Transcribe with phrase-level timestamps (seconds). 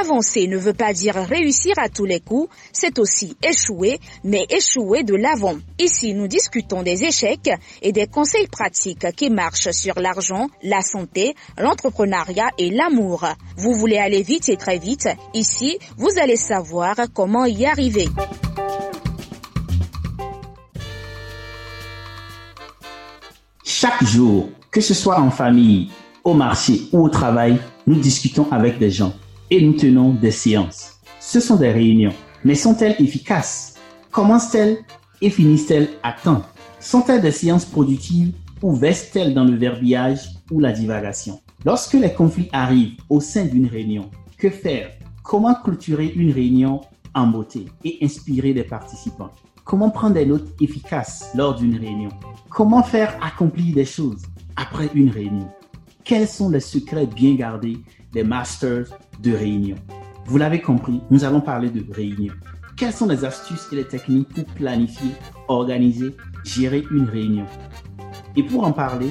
[0.00, 5.02] Avancer ne veut pas dire réussir à tous les coups, c'est aussi échouer, mais échouer
[5.02, 5.56] de l'avant.
[5.78, 7.50] Ici, nous discutons des échecs
[7.82, 13.26] et des conseils pratiques qui marchent sur l'argent, la santé, l'entrepreneuriat et l'amour.
[13.58, 18.08] Vous voulez aller vite et très vite, ici, vous allez savoir comment y arriver.
[23.64, 25.90] Chaque jour, que ce soit en famille,
[26.24, 29.12] au marché ou au travail, nous discutons avec des gens
[29.50, 31.00] et nous tenons des séances.
[31.18, 33.74] Ce sont des réunions, mais sont-elles efficaces?
[34.10, 34.78] Commencent-elles
[35.20, 36.42] et finissent-elles à temps?
[36.78, 38.32] Sont-elles des séances productives
[38.62, 41.40] ou vestent-elles dans le verbiage ou la divagation?
[41.64, 44.90] Lorsque les conflits arrivent au sein d'une réunion, que faire?
[45.22, 46.80] Comment clôturer une réunion
[47.14, 49.30] en beauté et inspirer les participants?
[49.64, 52.10] Comment prendre des notes efficaces lors d'une réunion?
[52.48, 54.22] Comment faire accomplir des choses
[54.56, 55.48] après une réunion?
[56.02, 57.78] Quels sont les secrets bien gardés
[58.12, 58.86] des masters
[59.22, 59.76] de réunion.
[60.26, 62.32] Vous l'avez compris, nous allons parler de réunion.
[62.76, 65.10] Quelles sont les astuces et les techniques pour planifier,
[65.48, 67.46] organiser, gérer une réunion?
[68.36, 69.10] Et pour en parler,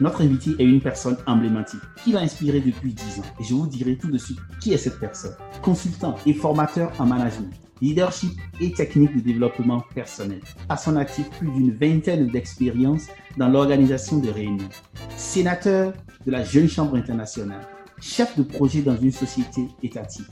[0.00, 3.24] notre invité est une personne emblématique qui m'a inspiré depuis 10 ans.
[3.38, 5.36] Et je vous dirai tout de suite qui est cette personne.
[5.62, 10.40] Consultant et formateur en management, leadership et techniques de développement personnel.
[10.68, 13.06] À son actif, plus d'une vingtaine d'expériences
[13.36, 14.68] dans l'organisation de réunions.
[15.16, 15.92] Sénateur
[16.26, 17.64] de la Jeune Chambre internationale
[18.04, 20.26] chef de projet dans une société étatique,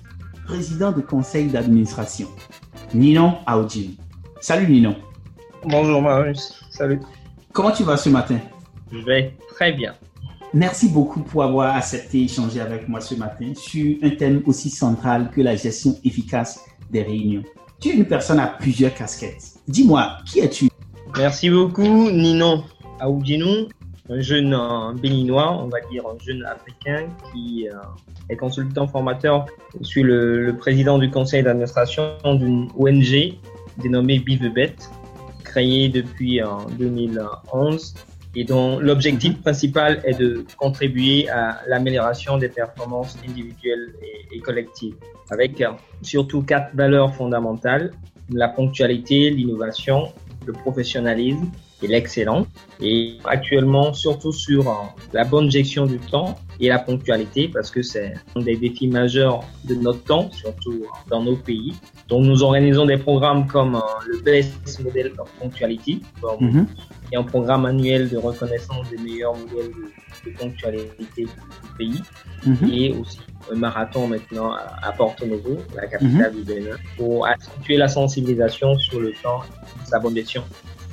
[0.44, 2.28] président de conseil d'administration.
[2.92, 3.92] Ninon Aoudjin.
[4.40, 4.94] Salut Ninon.
[5.64, 7.00] Bonjour Marius, salut.
[7.52, 8.38] Comment tu vas ce matin?
[8.92, 9.94] Je vais très bien.
[10.52, 15.30] Merci beaucoup pour avoir accepté d'échanger avec moi ce matin sur un thème aussi central
[15.30, 17.42] que la gestion efficace des réunions.
[17.80, 19.54] Tu es une personne à plusieurs casquettes.
[19.66, 20.68] Dis-moi, qui es-tu?
[21.16, 22.64] Merci beaucoup Ninon
[23.00, 23.68] Aoudjinou
[24.10, 24.56] un jeune
[25.00, 27.74] béninois, on va dire un jeune africain qui euh,
[28.28, 29.46] est consultant formateur.
[29.80, 33.34] Je suis le, président du conseil d'administration d'une ONG
[33.78, 34.76] dénommée Bivebet,
[35.44, 36.40] créée depuis
[36.78, 37.94] 2011
[38.34, 44.94] et dont l'objectif principal est de contribuer à l'amélioration des performances individuelles et, et collectives,
[45.30, 45.70] avec euh,
[46.02, 47.92] surtout quatre valeurs fondamentales,
[48.30, 50.12] la ponctualité, l'innovation,
[50.46, 51.46] le professionnalisme
[51.82, 52.46] et l'excellence.
[52.80, 54.74] Et actuellement, surtout sur euh,
[55.12, 59.44] la bonne gestion du temps et la ponctualité, parce que c'est un des défis majeurs
[59.64, 61.74] de notre temps, surtout euh, dans nos pays.
[62.08, 66.02] Donc, nous organisons des programmes comme euh, le Best Model of Punctuality,
[66.40, 66.66] mhm.
[67.12, 69.70] et un programme annuel de reconnaissance des meilleurs modèles
[70.24, 71.28] de, ponctualité du
[71.78, 72.02] pays,
[72.46, 72.70] mhm.
[72.72, 73.18] et aussi
[73.50, 76.38] un marathon maintenant à, Porto Novo, la capitale mhm.
[76.38, 79.40] du Bénin, pour accentuer la sensibilisation sur le temps
[79.82, 80.44] et sa bonne gestion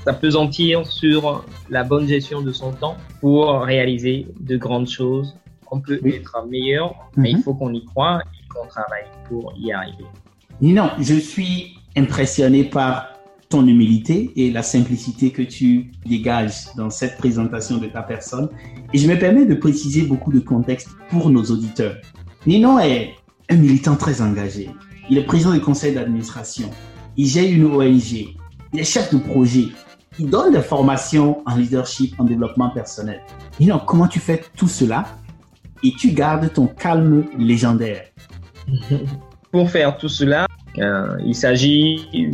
[0.05, 5.35] s'apesantir sur la bonne gestion de son temps pour réaliser de grandes choses.
[5.71, 7.43] On peut être meilleur, mais il mhm.
[7.43, 10.05] faut qu'on y croit et qu'on travaille pour y arriver.
[10.61, 17.17] Non, je suis impressionné par ton humilité et la simplicité que tu dégages dans cette
[17.17, 18.49] présentation de ta personne.
[18.93, 21.95] Et je me permets de préciser beaucoup de contexte pour nos auditeurs.
[22.45, 23.15] Ninon est
[23.49, 24.69] un militant très engagé.
[25.09, 26.69] Il est président du conseil d'administration.
[27.17, 28.35] Il gère une ONG.
[28.73, 29.69] Il est chef de projet
[30.19, 33.21] il donne des formations en leadership, en développement personnel.
[33.59, 35.05] Ninon, comment tu fais tout cela?
[35.81, 38.03] Et tu gardes ton calme légendaire
[39.51, 40.45] Pour faire tout cela,
[40.77, 42.29] euh, il s'agit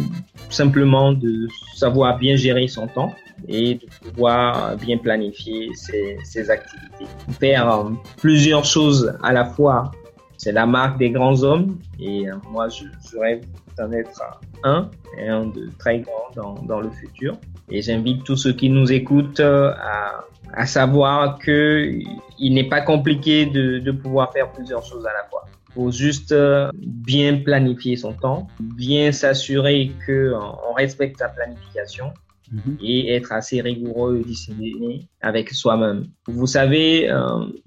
[0.49, 3.13] simplement de savoir bien gérer son temps
[3.47, 7.05] et de pouvoir bien planifier ses, activités.
[7.39, 7.85] Faire
[8.17, 9.91] plusieurs choses à la fois,
[10.37, 13.45] c'est la marque des grands hommes et euh, moi je, je rêve
[13.77, 14.21] d'en être
[14.63, 17.37] un et un de très grand dans, dans le futur.
[17.69, 21.99] Et j'invite tous ceux qui nous écoutent euh, à, à savoir que
[22.39, 25.45] il n'est pas compliqué de, de pouvoir faire plusieurs choses à la fois.
[25.73, 30.33] Faut juste euh, bien planifier son temps, bien s'assurer que
[30.69, 32.13] on respecte sa planification
[32.51, 32.77] mhm.
[32.81, 36.07] et être assez rigoureux et discipliné avec soi-même.
[36.27, 37.09] Vous savez,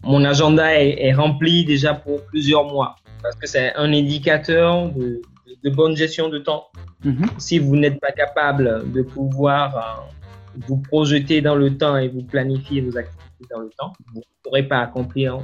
[0.04, 5.20] mon agenda est, est, rempli déjà pour plusieurs mois parce que c'est un indicateur de,
[5.64, 6.66] de bonne gestion de temps.
[7.04, 7.26] Mhm.
[7.38, 12.22] Si vous n'êtes pas capable de pouvoir euh, vous projeter dans le temps et vous
[12.22, 15.38] planifier vos activités dans le temps, vous ne pourrez pas accomplir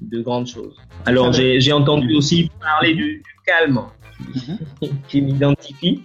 [0.00, 0.76] de grandes choses.
[1.06, 3.80] Alors, j'ai entendu aussi parler du, calme
[4.34, 4.58] mhm.
[5.08, 6.02] qui m'identifie.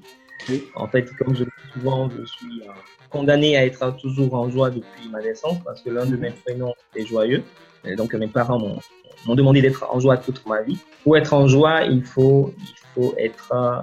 [0.76, 2.72] En fait, comme je dis souvent, je suis euh,
[3.10, 6.74] condamné à être toujours en joie depuis ma naissance parce que l'un de mes prénoms
[6.96, 7.44] est joyeux.
[7.84, 10.78] Et donc, mes parents m'ont demandé d'être en joie toute ma vie.
[11.04, 13.82] Pour être en joie, il faut, il faut être euh,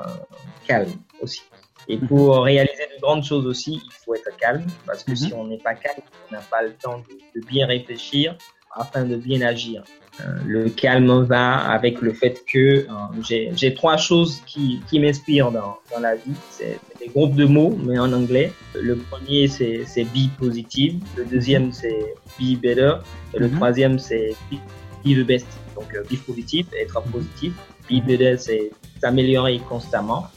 [0.67, 1.43] calme aussi.
[1.89, 5.47] Et pour réaliser de grandes choses aussi, il faut être calme, parce que si on
[5.47, 8.37] n'est pas calme, on n'a pas le temps de, de, bien réfléchir
[8.73, 9.83] afin de bien agir.
[10.21, 15.51] Euh, le calme va avec le fait que euh, j'ai trois choses qui, qui m'inspirent
[15.51, 16.35] dans, dans la vie.
[16.51, 18.53] C'est des groupes de mots, mais en anglais.
[18.75, 21.03] Le premier, c'est be positive.
[21.17, 22.95] Le deuxième, c'est be better.
[23.35, 24.59] Et le troisième, c'est be
[25.05, 25.47] the best.
[25.75, 27.55] Donc, be positive, être positif.
[27.91, 28.71] Be better, c'est
[29.01, 30.29] s'améliorer constamment.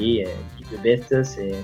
[0.00, 0.30] Et euh,
[0.72, 1.54] le best, c'est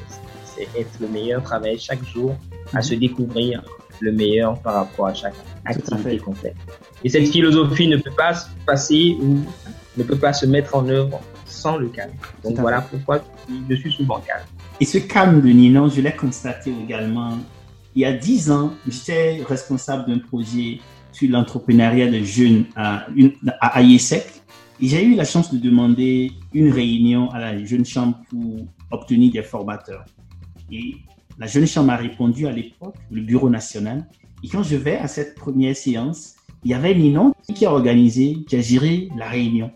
[0.79, 2.37] être le meilleur, travailler chaque jour
[2.73, 3.63] à se découvrir
[4.01, 6.55] le meilleur par rapport à chaque activité qu'on fait.
[7.03, 9.41] Et cette philosophie ne peut pas se passer ou
[9.97, 12.13] ne peut pas se mettre en œuvre sans le calme.
[12.43, 13.23] Donc voilà pourquoi
[13.69, 14.45] je suis souvent calme.
[14.81, 17.39] Et ce calme de Ninon, je l'ai constaté également.
[17.95, 20.81] Il y a dix ans, j'étais responsable d'un projet
[21.13, 23.07] sur l'entrepreneuriat de jeunes à,
[23.61, 24.27] à IESEC.
[24.81, 29.33] Et j'ai eu la chance de demander une réunion à la Jeune Chambre pour obtenir
[29.33, 30.05] des formateurs.
[30.73, 30.97] Et
[31.39, 34.07] la Jeune Chambre a répondu à l'époque, le Bureau national.
[34.43, 38.45] Et quand je vais à cette première séance, il y avait Ninon qui a organisé,
[38.47, 39.71] qui a géré la réunion.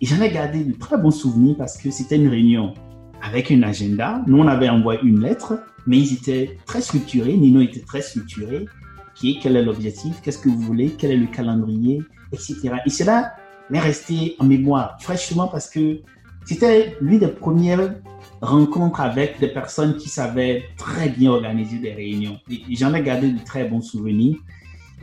[0.00, 2.74] Et j'en ai gardé de très bons souvenirs parce que c'était une réunion
[3.22, 4.22] avec un agenda.
[4.26, 7.36] Nous, on avait envoyé une lettre, mais ils étaient très structurés.
[7.36, 8.66] Nino était très structuré.
[9.14, 10.20] Qui est, quel est l'objectif?
[10.22, 10.94] Qu'est-ce que vous voulez?
[10.96, 12.02] Quel est le calendrier?
[12.32, 12.70] Etc.
[12.86, 13.34] Et cela
[13.68, 16.00] m'est resté en mémoire fraîchement parce que
[16.46, 17.96] c'était l'une des premières
[18.40, 22.38] rencontres avec des personnes qui savaient très bien organiser des réunions.
[22.70, 24.36] J'en ai gardé de très bons souvenirs.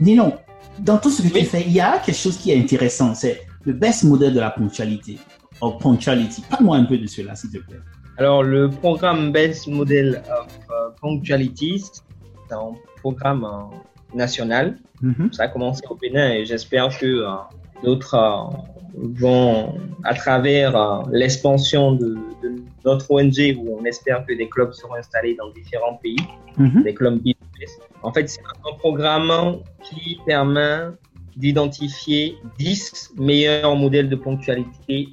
[0.00, 0.32] Nino,
[0.80, 3.14] dans tout ce que tu fais, il y a quelque chose qui est intéressant.
[3.14, 5.18] C'est le best modèle de la ponctualité.
[5.60, 6.42] Of punctuality.
[6.48, 7.80] Parle-moi un peu de cela, s'il te plaît.
[8.16, 14.78] Alors, le programme Best Model of uh, Punctuality, c'est un programme uh, national.
[15.02, 15.32] Mm-hmm.
[15.32, 18.50] Ça a commencé au Bénin et j'espère que uh, d'autres
[18.94, 19.74] vont,
[20.04, 25.34] à travers l'expansion de, de, notre ONG, où on espère que des clubs seront installés
[25.34, 26.16] dans différents pays,
[26.58, 26.82] mm-hmm.
[26.82, 27.78] des clubs business.
[28.02, 30.88] En fait, c'est un programme qui permet
[31.36, 35.08] d'identifier 10 meilleurs modèles de ponctualité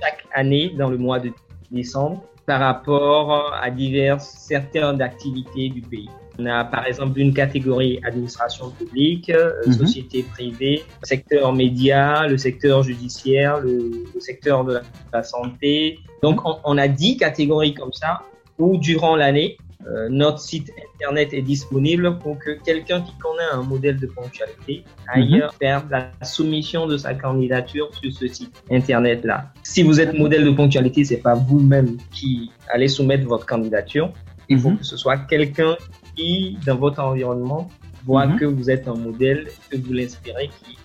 [0.00, 1.30] chaque année dans le mois de
[1.70, 6.10] décembre par rapport à divers secteurs d'activité du pays.
[6.40, 9.72] On a par exemple une catégorie administration publique, euh, mhm.
[9.74, 14.80] société privée, secteur média, le secteur judiciaire, le, secteur de
[15.12, 15.98] la, santé.
[16.22, 18.22] Donc on, on, a dix catégories comme ça
[18.58, 23.62] où durant l'année, euh, notre site internet est disponible pour que quelqu'un qui connaît un
[23.62, 25.48] modèle de ponctualité aille mhm.
[25.58, 29.52] faire la soumission de sa candidature sur ce site internet là.
[29.62, 34.12] Si vous êtes modèle de ponctualité, c'est pas vous-même qui allez soumettre votre candidature.
[34.50, 34.78] Il faut mhm.
[34.78, 35.76] que ce soit quelqu'un
[36.16, 37.68] qui, dans votre environnement,
[38.04, 38.38] voit mhm.
[38.38, 40.78] que vous êtes un modèle, que vous l'inspirez, qui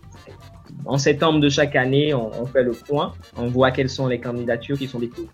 [0.88, 4.78] en septembre de chaque année, on, fait le point, on voit quelles sont les candidatures
[4.78, 5.30] qui sont déposées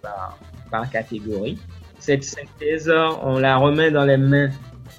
[0.00, 0.38] par,
[0.70, 1.58] par catégorie
[1.98, 2.90] cette synthèse,
[3.22, 4.50] on la remet dans les mains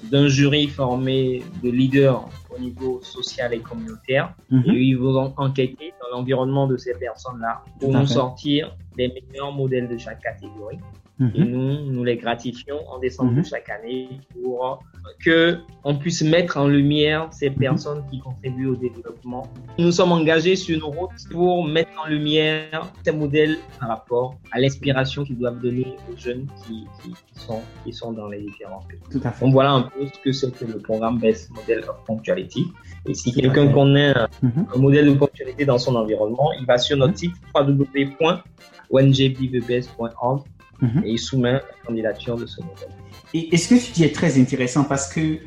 [0.04, 4.34] d'un jury formé de leaders au niveau social et communautaire.
[4.50, 4.64] Mhm.
[4.66, 9.88] Et ils vont enquêter dans l'environnement de ces personnes-là pour nous sortir les meilleurs modèles
[9.88, 10.78] de chaque catégorie.
[11.20, 11.32] Mhm.
[11.34, 13.44] Et nous, nous les gratifions en décembre de mhm.
[13.44, 14.82] chaque année pour
[15.22, 19.46] que on puisse mettre en lumière ces personnes qui contribuent au développement.
[19.78, 24.58] Nous sommes engagés sur nos routes pour mettre en lumière ces modèles par rapport à
[24.60, 28.98] l'inspiration qu'ils doivent donner aux jeunes qui, qui, sont, qui sont dans les différents pays.
[29.10, 29.44] Tout à fait.
[29.44, 32.72] Donc voilà un peu ce que c'est que le programme Best Model of Punctuality.
[33.06, 34.68] Et si quelqu'un connaît un, mhm.
[34.74, 40.44] un, modèle de ponctualité dans son environnement, il va sur notre site www.ongbbbs.org
[40.82, 41.02] Mhm.
[41.04, 42.88] et il soumet la candidature de ce modèle.
[43.34, 45.38] Et, ce que tu dis est très intéressant parce que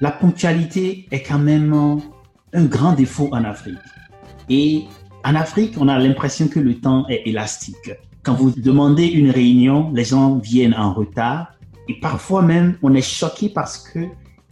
[0.00, 1.74] la ponctualité est quand même
[2.52, 3.78] un grand défaut en Afrique.
[4.48, 4.84] Et
[5.24, 7.90] en Afrique, on a l'impression que le temps est élastique.
[8.22, 11.52] Quand vous demandez une réunion, les gens viennent en retard.
[11.88, 14.00] Et parfois même, on est choqué parce que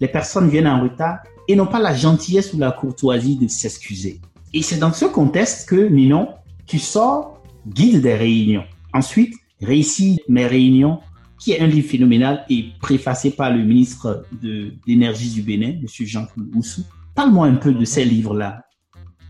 [0.01, 4.21] les personnes viennent en retard et n'ont pas la gentillesse ou la courtoisie de s'excuser.
[4.53, 6.29] Et c'est dans ce contexte que, Ninon,
[6.67, 8.65] tu sors guide des réunions.
[8.93, 11.01] Ensuite, Réussir mes réunions,
[11.39, 15.87] qui est un livre phénoménal et préfacé par le ministre de l'énergie du Bénin, M.
[15.87, 16.83] Jean-Claude Oussou.
[17.15, 18.63] Parle-moi un peu de ces livres-là.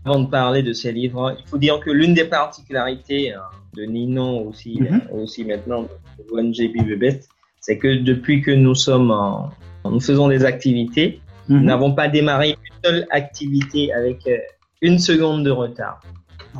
[0.05, 3.41] Avant de parler de ces livres, il faut dire que l'une des particularités hein,
[3.75, 5.01] de Ninon aussi, mhm.
[5.11, 9.49] euh, aussi maintenant de ONG Best, c'est que depuis que nous sommes en,
[9.83, 11.65] nous faisons des activités, nous mhm.
[11.65, 14.37] n'avons pas démarré une seule activité avec euh,
[14.81, 15.99] une seconde de retard.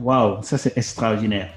[0.02, 1.54] Waouh, ça c'est extraordinaire.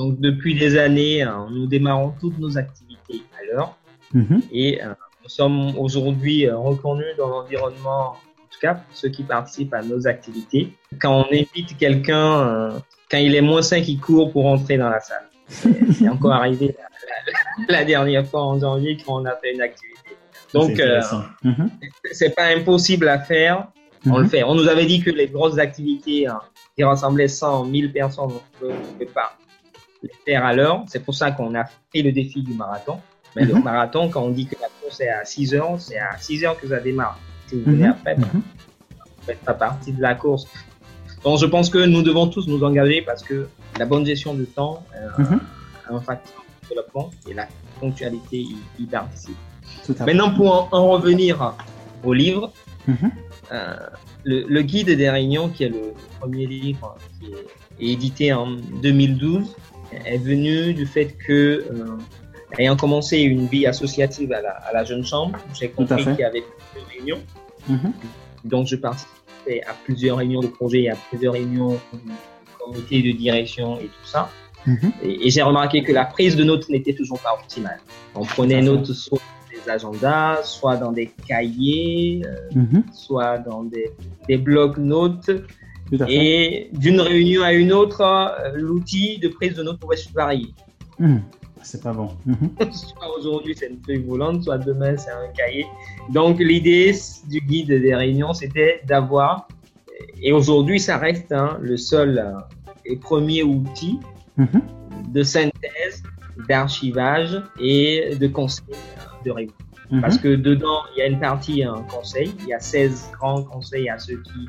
[0.00, 3.76] Donc depuis des années, hein, nous démarrons toutes nos activités à l'heure
[4.14, 4.40] mhm.
[4.50, 9.24] et euh, nous sommes aujourd'hui euh, reconnus dans l'environnement, en tout cas pour ceux qui
[9.24, 10.72] participent à nos activités.
[10.98, 12.78] Quand on invite quelqu'un, euh,
[13.10, 15.28] quand il est moins 5, il court pour entrer dans la salle.
[15.48, 16.74] C'est encore arrivé
[17.68, 20.16] la dernière fois en janvier quand on a fait une activité.
[20.54, 21.02] Donc, euh,
[21.44, 21.70] mhm.
[22.10, 23.68] c'est pas impossible à faire.
[24.06, 24.30] On le mhm.
[24.30, 24.44] fait.
[24.44, 26.40] On nous avait dit que les grosses activités hein,
[26.74, 28.30] qui rassemblaient 100, 1000 personnes,
[28.62, 29.36] on ne peut pas
[30.02, 30.84] les faire à l'heure.
[30.88, 32.98] C'est pour ça qu'on a fait le défi du marathon.
[33.36, 33.62] Mais le mhm.
[33.62, 36.58] marathon, quand on dit que la course est à 6 heures, c'est à 6 heures
[36.58, 37.18] que ça démarre.
[37.46, 38.42] Si vous venez après, ben, vous
[39.22, 40.46] faites pas partie de la course.
[41.24, 44.46] Donc, je pense que nous devons tous nous engager parce que la bonne gestion du
[44.46, 45.36] temps euh,
[45.88, 47.46] a un facteur de développement et la
[47.78, 48.46] ponctualité
[48.78, 49.36] y participe.
[50.00, 51.54] Maintenant, pour en, revenir
[52.04, 52.52] au livre,
[52.86, 53.10] mhm.
[53.52, 53.76] euh,
[54.24, 58.52] le, guide des réunions, qui est le premier livre qui est édité en
[58.82, 59.56] 2012,
[60.04, 61.98] est venu du fait que, euh,
[62.58, 66.90] ayant commencé une vie associative à la, Jeune Chambre, j'ai compris qu'il y avait plusieurs
[66.90, 67.20] réunions.
[67.68, 67.92] Mhm.
[68.44, 72.12] Donc, je participais à plusieurs réunions de projet, à plusieurs réunions du
[72.58, 74.30] comité de direction et tout ça.
[74.66, 74.92] Mhm.
[75.02, 77.80] Et, j'ai remarqué que la prise de notes n'était toujours pas optimale.
[78.14, 79.18] On prenait notes sur
[79.68, 82.84] agendas, soit dans des cahiers, euh, mhm.
[82.92, 83.90] soit dans des,
[84.28, 85.30] des blocs-notes.
[86.08, 90.54] Et d'une réunion à une autre, euh, l'outil de prise de notes pouvait se varier.
[90.98, 91.22] Mhm.
[91.62, 92.10] C'est pas bon.
[92.26, 92.50] Mhm.
[92.72, 95.66] soit aujourd'hui c'est une feuille volante, soit demain c'est un cahier.
[96.10, 96.94] Donc l'idée
[97.28, 99.48] du guide des réunions, c'était d'avoir,
[100.22, 102.38] et aujourd'hui ça reste hein, le seul euh,
[102.86, 103.98] et premier outil
[105.12, 106.02] de synthèse,
[106.48, 108.64] d'archivage et de conseil
[109.24, 109.54] de réunion.
[110.00, 113.42] Parce que dedans, il y a une partie un conseil, il y a 16 grands
[113.42, 114.48] conseils à ceux qui,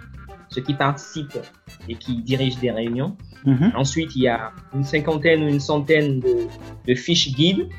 [0.52, 1.40] ceux qui participent
[1.88, 3.16] et qui dirigent des réunions.
[3.46, 3.72] Mhm.
[3.76, 6.48] Ensuite, il y a une cinquantaine ou une centaine de,
[6.88, 7.70] de fiches guides.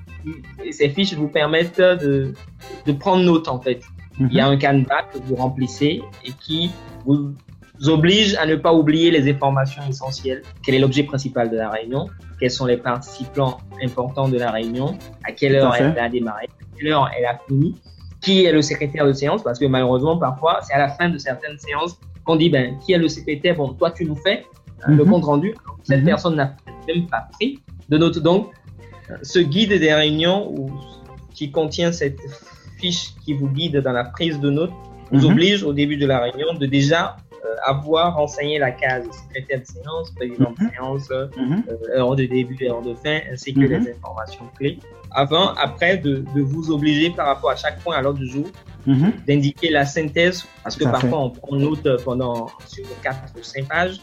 [0.65, 2.33] Et ces fiches vous permettent de,
[2.87, 3.83] de prendre note en fait.
[4.21, 4.53] Il y a mhm.
[4.53, 6.71] un canevas que vous remplissez et qui
[7.05, 7.35] vous
[7.89, 10.43] oblige à ne pas oublier les informations essentielles.
[10.63, 12.09] Quel est l'objet principal de la réunion?
[12.39, 14.97] Quels sont les participants importants de la réunion?
[15.25, 17.75] À quelle heure elle a démarré À quelle heure elle a fini?
[18.21, 19.43] Qui est le secrétaire de séance?
[19.43, 22.93] Parce que malheureusement, parfois, c'est à la fin de certaines séances qu'on dit, ben, qui
[22.93, 24.47] est le secrétaire Bon, toi, tu nous fais
[24.87, 25.11] le mhm.
[25.11, 25.55] compte rendu.
[25.85, 26.07] Cette mhm.
[26.07, 26.57] personne n'a
[26.89, 28.19] même pas pris de notes.
[28.19, 28.51] Donc,
[29.23, 30.55] ce guide des réunions
[31.35, 32.21] qui contient cette
[32.79, 34.73] fiche qui vous guide dans la prise de notes
[35.13, 35.33] vous mhm.
[35.33, 37.17] oblige au début de la réunion de déjà
[37.65, 39.05] avoir renseigné la case.
[39.29, 40.71] Secrétaire de séance, président de mhm.
[40.71, 41.63] séance, mhm.
[41.69, 43.67] euh, heure de début et heure de fin, ainsi que mhm.
[43.67, 44.79] les informations clés,
[45.11, 48.47] avant, après, de, de, vous obliger par rapport à chaque point à l'ordre du jour,
[49.27, 54.01] d'indiquer la synthèse, parce que parfois on prend note pendant sur 4 ou 5 pages,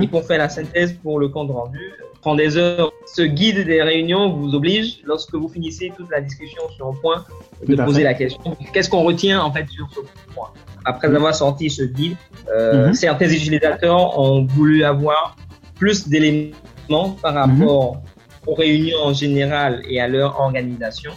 [0.00, 1.92] et pour faire la synthèse pour le compte rendu,
[2.22, 2.92] prend des heures.
[3.06, 7.24] Ce guide des réunions vous oblige, lorsque vous finissez toute la discussion sur un point,
[7.66, 10.00] de poser la question qu'est-ce qu'on retient en fait sur ce
[10.32, 10.50] point?
[10.84, 12.16] Après avoir sorti ce guide,
[12.48, 12.94] euh, mhm.
[12.94, 15.36] certains utilisateurs ont voulu avoir
[15.74, 18.00] plus d'éléments par rapport mhm.
[18.46, 21.12] aux réunions en général et à leur organisation,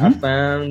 [0.00, 0.68] afin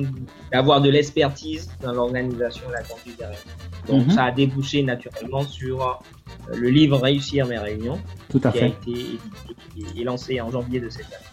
[0.52, 3.67] d'avoir de l'expertise dans l'organisation et la conduite des réunions.
[3.88, 8.58] Donc, ça a débouché naturellement sur euh, le livre Réussir mes réunions, Tout à qui
[8.58, 8.64] fait.
[8.64, 11.24] a été édité et lancé en janvier de cette année.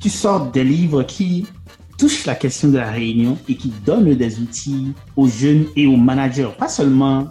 [0.00, 1.46] Tu sors des livres qui
[1.98, 5.96] touche la question de la réunion et qui donne des outils aux jeunes et aux
[5.96, 7.28] managers, pas seulement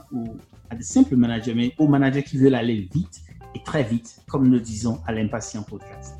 [0.69, 3.21] à des simples managers, mais aux managers qui veulent aller vite
[3.55, 6.15] et très vite, comme nous disons à l'impatient podcast.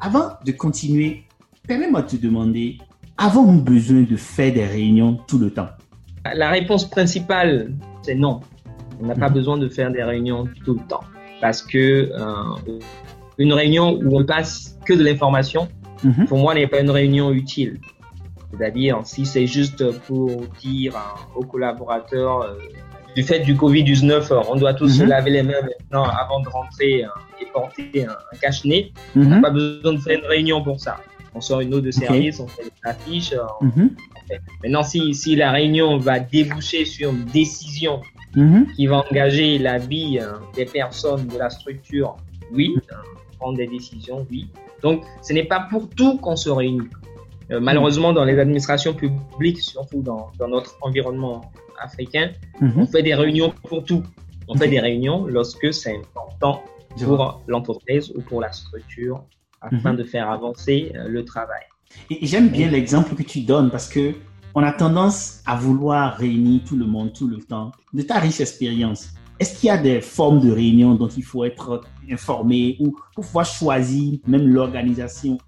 [0.00, 1.24] Avant de continuer,
[1.66, 2.78] permets-moi de te demander,
[3.18, 5.68] avons-nous besoin de faire des réunions tout le temps?
[6.34, 8.40] La réponse principale, c'est non.
[9.00, 9.34] On n'a pas mhm.
[9.34, 11.04] besoin de faire des réunions tout le temps
[11.40, 12.78] parce que euh,
[13.38, 15.68] une réunion où on passe que de l'information,
[16.04, 16.26] Mhm.
[16.26, 17.80] pour moi, n'est pas une réunion utile.
[18.52, 20.94] C'est-à-dire, si c'est juste pour dire
[21.34, 22.54] aux collaborateurs, euh,
[23.14, 25.08] du fait du Covid-19, on doit tous se mhm.
[25.08, 27.08] laver les mains maintenant avant de rentrer euh,
[27.40, 30.96] et porter un, cache-nez, on n'a pas besoin de faire une réunion pour ça.
[31.34, 33.34] On sort une eau de service, on fait des affiches.
[34.62, 38.00] Maintenant, si, si la réunion va déboucher sur une décision
[38.76, 42.16] qui va engager la vie euh, des personnes de la structure,
[42.52, 42.76] oui,
[43.38, 44.48] prendre des décisions, oui.
[44.82, 46.88] Donc, ce n'est pas pour tout qu'on se réunit.
[47.50, 52.30] Euh, malheureusement, dans les administrations publiques, surtout dans, dans notre environnement africain,
[52.60, 52.72] mhm.
[52.76, 54.02] on fait des réunions pour tout.
[54.46, 56.62] On fait des réunions lorsque c'est important
[57.02, 59.22] pour l'entreprise ou pour la structure
[59.60, 59.98] afin mhm.
[59.98, 61.62] de faire avancer euh, le travail.
[62.10, 64.14] Et j'aime bien l'exemple que tu donnes parce que
[64.54, 67.70] on a tendance à vouloir réunir tout le monde tout le temps.
[67.92, 71.44] De ta riche expérience, est-ce qu'il y a des formes de réunion dont il faut
[71.44, 75.38] être informé ou pour pouvoir choisir même l'organisation?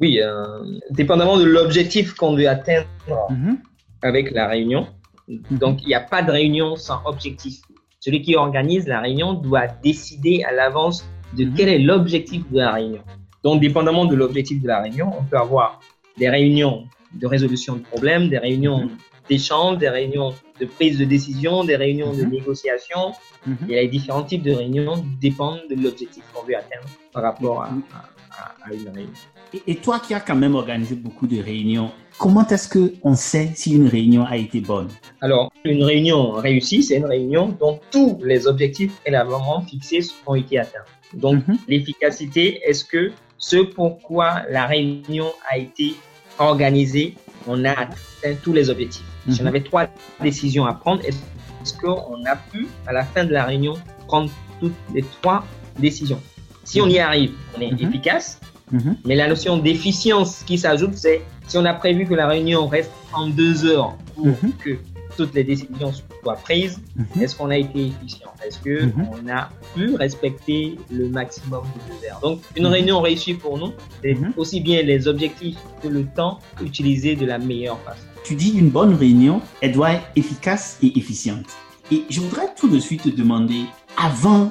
[0.00, 2.86] Oui, euh, dépendamment de l'objectif qu'on veut atteindre
[3.30, 3.58] mhm.
[4.02, 4.86] avec la réunion.
[5.28, 5.58] Mhm.
[5.58, 7.60] Donc, il n'y a pas de réunion sans objectif.
[8.00, 11.04] Celui qui organise la réunion doit décider à l'avance
[11.36, 13.02] de quel est l'objectif de la réunion.
[13.44, 15.80] Donc, dépendamment de l'objectif de la réunion, on peut avoir
[16.16, 18.90] des réunions de résolution de problèmes, des réunions Mhm.
[19.28, 22.30] d'échange, des réunions de prise de décision, des réunions de Mhm.
[22.30, 23.12] négociation.
[23.46, 23.56] Mhm.
[23.68, 27.70] Et les différents types de réunions dépendent de l'objectif qu'on veut atteindre par rapport à,
[27.70, 27.82] Mhm.
[27.92, 29.12] à- à une réunion.
[29.54, 33.14] Et, et toi qui as quand même organisé beaucoup de réunions, comment est-ce que on
[33.14, 34.88] sait si une réunion a été bonne?
[35.20, 40.58] Alors, une réunion réussie, c'est une réunion dont tous les objectifs élémentairement fixés ont été
[40.58, 40.86] atteints.
[41.12, 41.58] Donc, Mhm.
[41.68, 45.96] l'efficacité, est-ce que ce pourquoi la réunion a été
[46.38, 47.16] organisée,
[47.48, 49.48] on a atteint tous les objectifs Si on Mhm.
[49.48, 49.86] avait trois
[50.22, 53.74] décisions à prendre, est-ce qu'on a pu, à la fin de la réunion,
[54.06, 54.30] prendre
[54.60, 55.44] toutes les trois
[55.78, 56.20] décisions?
[56.64, 57.88] Si on y arrive, on est Mhm.
[57.88, 58.96] efficace, Mhm.
[59.04, 62.92] mais la notion d'efficience qui s'ajoute, c'est si on a prévu que la réunion reste
[63.12, 64.52] en deux heures pour Mhm.
[64.64, 64.78] que
[65.16, 65.92] toutes les décisions
[66.22, 67.22] soient prises, Mhm.
[67.22, 68.28] est-ce qu'on a été efficient?
[68.46, 69.30] Est-ce que Mhm.
[69.30, 72.20] a pu respecter le maximum de deux heures?
[72.20, 72.70] Donc, une Mhm.
[72.72, 77.38] réunion réussie pour nous, c'est aussi bien les objectifs que le temps utilisé de la
[77.38, 78.02] meilleure façon.
[78.24, 81.46] Tu dis une bonne réunion, elle doit être efficace et efficiente.
[81.90, 83.62] Et je voudrais tout de suite te demander,
[83.96, 84.50] avant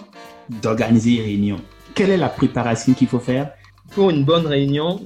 [0.61, 1.57] d'organiser une réunion,
[1.95, 3.51] quelle est la préparation qu'il faut faire?
[3.93, 5.01] Pour une bonne réunion,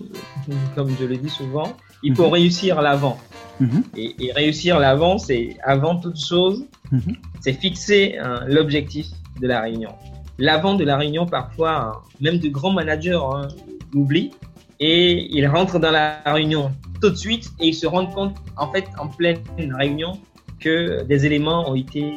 [0.76, 2.34] comme je le dis souvent, il faut Mhm.
[2.34, 3.18] réussir l'avant.
[3.60, 3.84] Mhm.
[3.96, 7.16] Et, et réussir l'avant, c'est avant toute chose, Mhm.
[7.42, 9.08] c'est fixer hein, l'objectif
[9.42, 9.92] de la réunion.
[10.38, 13.48] L'avant de la réunion, parfois, hein, même de grands managers hein,
[13.94, 14.32] l'oublient
[14.80, 16.72] et ils rentrent dans la réunion
[17.02, 20.20] tout de suite et ils se rendent compte, en fait, en pleine réunion,
[20.60, 22.14] que des éléments ont été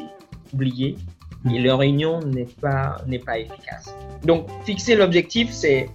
[0.53, 0.97] oubliés
[1.53, 3.95] et leur réunion n'est pas, n'est pas efficace.
[4.25, 5.89] Donc, fixer l'objectif, c'est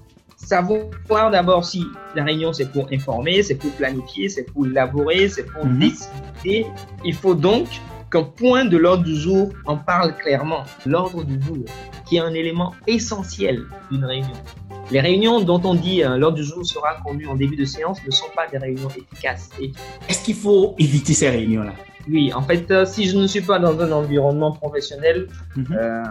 [0.46, 1.84] savoir d'abord si
[2.16, 5.80] la réunion c'est pour informer, c'est pour planifier, c'est pour élaborer, c'est pour Mhm.
[5.80, 6.68] décider.
[7.06, 7.68] Il faut donc
[8.12, 10.64] qu'un point de l'ordre du jour en parle clairement.
[10.86, 11.66] L'ordre du jour,
[12.06, 14.38] qui est un élément essentiel d'une réunion.
[14.92, 18.00] Les réunions dont on dit euh, l'ordre du jour sera conduit en début de séance
[18.06, 19.50] ne sont pas des réunions efficaces.
[19.60, 19.72] Et
[20.10, 21.74] Est-ce qu'il faut éviter ces réunions-là?
[22.10, 25.66] Oui, en fait, euh, si je ne suis pas dans un environnement professionnel, Mhm.
[25.72, 26.04] euh,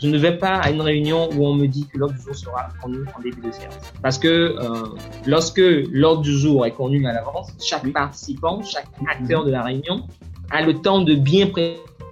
[0.00, 2.34] je ne vais pas à une réunion où on me dit que l'ordre du jour
[2.34, 3.74] sera connu en début de séance.
[4.02, 4.88] Parce que euh,
[5.26, 10.06] lorsque l'ordre du jour est connu à l'avance, chaque participant, chaque acteur de la réunion
[10.50, 11.48] a le temps de bien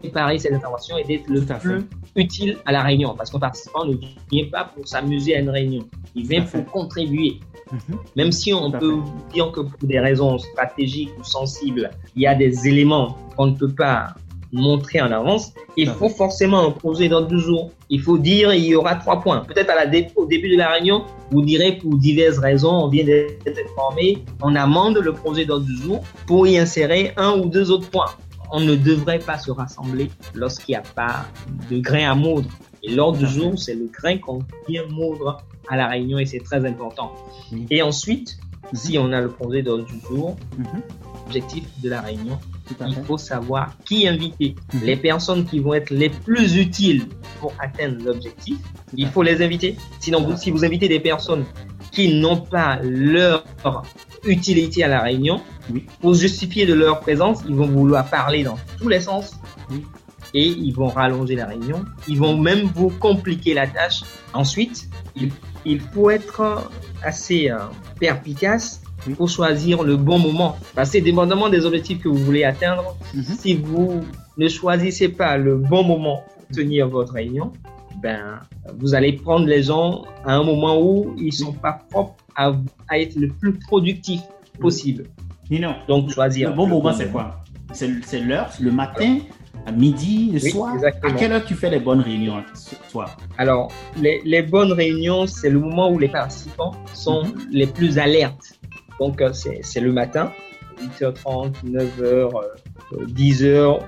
[0.00, 1.58] préparer cette intervention et d'être le fait.
[1.58, 3.14] plus utile à la réunion.
[3.16, 3.94] Parce qu'un participant ne
[4.30, 7.40] vient pas pour s'amuser à une réunion, il vient pour contribuer.
[7.70, 7.98] Mhm.
[8.16, 8.96] Même si on Tout peut
[9.32, 13.56] dire que pour des raisons stratégiques ou sensibles, il y a des éléments qu'on ne
[13.56, 14.14] peut pas
[14.52, 17.70] montrer en avance, il à faut forcément un projet d'ordre du jour.
[17.88, 19.40] Il faut dire il y aura trois points.
[19.40, 22.88] Peut-être à la dé- au début de la réunion, vous direz pour diverses raisons, on
[22.88, 27.46] vient d'être informé, on amende le projet d'ordre du jour pour y insérer un ou
[27.46, 28.10] deux autres points.
[28.50, 31.24] On ne devrait pas se rassembler lorsqu'il n'y a pas
[31.70, 32.50] de grain à moudre.
[32.82, 33.32] Et l'ordre du fait.
[33.32, 37.12] jour, c'est le grain qu'on vient moudre à la réunion et c'est très important.
[37.70, 38.36] Et ensuite,
[38.72, 38.78] Mhm.
[38.78, 40.66] si on a le projet d'ordre du jour, Mhm.
[41.24, 42.38] l'objectif de la réunion,
[42.86, 44.54] il faut savoir qui inviter.
[44.74, 44.80] Mhm.
[44.84, 47.06] Les personnes qui vont être les plus utiles
[47.40, 48.56] pour atteindre l'objectif,
[48.96, 49.76] il faut les inviter.
[50.00, 51.44] Sinon, vous- si vous invitez des personnes
[51.90, 53.44] qui n'ont pas leur
[54.24, 55.86] utilité à la réunion, Oui.
[56.00, 59.34] pour justifier de leur présence, ils vont vouloir parler dans tous les sens
[59.70, 59.84] Oui.
[60.32, 61.84] et ils vont rallonger la réunion.
[62.08, 64.02] Ils vont même vous compliquer la tâche.
[64.32, 65.30] Ensuite, il,
[65.66, 66.70] il faut être
[67.02, 67.58] assez euh,
[68.00, 69.14] perspicace Oui.
[69.14, 70.56] pour choisir le bon moment.
[70.74, 73.22] Parce que dépendamment des objectifs que vous voulez atteindre, Mhm.
[73.24, 74.00] si vous
[74.38, 77.52] ne choisissez pas le bon moment pour tenir votre réunion,
[78.02, 78.40] ben,
[78.78, 82.52] vous allez prendre les gens à un moment où ils sont pas propres à,
[82.88, 84.20] à être le plus productif
[84.60, 85.04] possible.
[85.50, 86.50] Nino, Donc, choisir.
[86.50, 89.18] le bon moment, c'est quoi C'est l'heure, le matin,
[89.66, 90.74] à midi, le Oui, soir?
[90.74, 91.12] exactement.
[91.14, 92.42] À quelle heure tu fais les bonnes réunions,
[92.90, 93.06] toi?
[93.38, 97.32] Alors, les, les bonnes réunions, c'est le moment où les participants sont Mhm.
[97.50, 98.58] les plus alertes.
[99.00, 100.30] Donc, euh, c'est le matin,
[101.00, 103.80] 8h30, 9h, euh, 10h,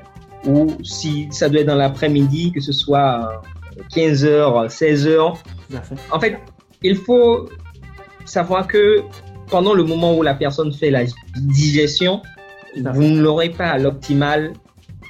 [0.46, 3.40] ou si ça doit être dans l'après-midi, que ce soit
[3.78, 5.34] euh, 15h, 16h.
[5.70, 5.94] Tout à fait.
[6.10, 6.38] En fait,
[6.82, 7.48] il faut
[8.24, 9.02] savoir que
[9.48, 11.04] pendant le moment où la personne fait la
[11.36, 12.22] digestion,
[12.76, 14.52] vous ne l'aurez pas à l'optimal,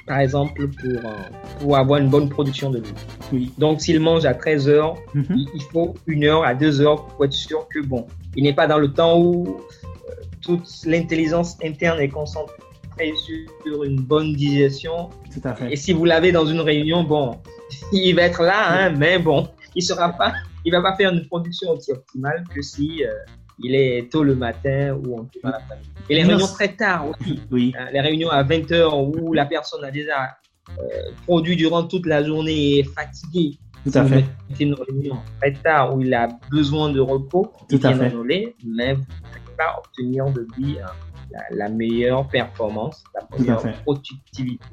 [0.07, 1.13] par exemple, pour, euh,
[1.59, 2.85] pour avoir une bonne production de l'eau.
[3.33, 3.51] Oui.
[3.57, 5.25] Donc, s'il mange à 13 heures, Mhm.
[5.29, 8.05] il il faut une heure à deux heures pour être sûr que, bon,
[8.35, 9.84] il n'est pas dans le temps où euh,
[10.45, 13.13] toute l'intelligence interne est concentrée
[13.65, 15.09] sur une bonne digestion.
[15.33, 15.73] Tout à fait.
[15.73, 17.39] Et si vous l'avez dans une réunion, bon,
[17.91, 21.25] il va être là, hein, mais bon, il sera pas, il va pas faire une
[21.27, 23.11] production aussi optimale que si euh,
[23.59, 25.57] il est tôt le matin ou en tout cas.
[26.09, 27.39] Et les réunions c'est- très tard aussi.
[27.51, 27.73] Oui.
[27.79, 30.37] Euh, les réunions à 20 heures où la personne a déjà
[30.79, 33.57] euh, produit durant toute la journée et est fatiguée.
[33.83, 34.25] Tout à Si fait.
[34.49, 38.11] mettez une réunion très tard où il a besoin de repos, Tout il à fait.
[38.65, 38.97] mais
[39.55, 40.77] pas obtenir de lui
[41.51, 44.63] la, meilleure performance, la meilleure productivité.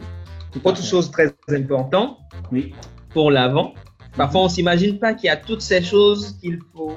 [0.62, 2.18] Autre chose très importante
[2.50, 2.74] oui.
[3.10, 3.74] pour l'avant,
[4.16, 6.94] parfois on s'imagine pas qu'il y a toutes ces choses qu'il faut,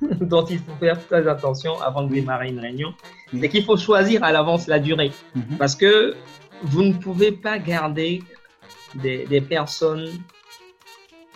[0.20, 2.94] dont il faut faire très attention avant de démarrer une réunion.
[3.38, 5.10] C'est qu'il faut choisir à l'avance la durée.
[5.34, 5.58] Mhm.
[5.58, 6.14] Parce que
[6.62, 8.22] vous ne pouvez pas garder
[8.94, 10.08] des, des personnes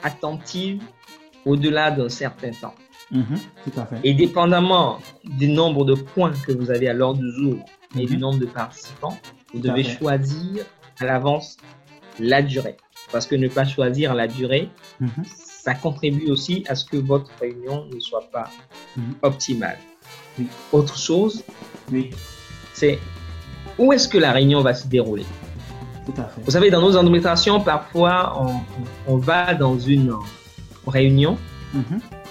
[0.02, 0.82] attentives
[1.44, 2.74] au-delà d'un certain temps.
[3.10, 4.00] Mhm, tout à fait.
[4.04, 7.64] Et dépendamment du nombre de points que vous avez à l'ordre du jour
[7.98, 8.20] et du mhm.
[8.20, 9.16] nombre de participants,
[9.54, 10.64] vous devez choisir
[11.00, 11.56] à l'avance
[12.20, 12.76] la durée.
[13.12, 14.68] Parce que ne pas choisir la durée,
[15.00, 15.24] mhm.
[15.34, 18.50] ça contribue aussi à ce que votre réunion ne soit pas
[19.22, 19.78] optimale.
[20.72, 21.42] Autre chose,
[21.90, 22.10] oui.
[22.72, 22.98] c'est
[23.78, 25.24] où est-ce que la réunion va se dérouler?
[26.06, 26.40] Tout à fait.
[26.42, 30.14] Vous savez, dans nos administrations, parfois, on, on va dans une
[30.86, 31.36] réunion.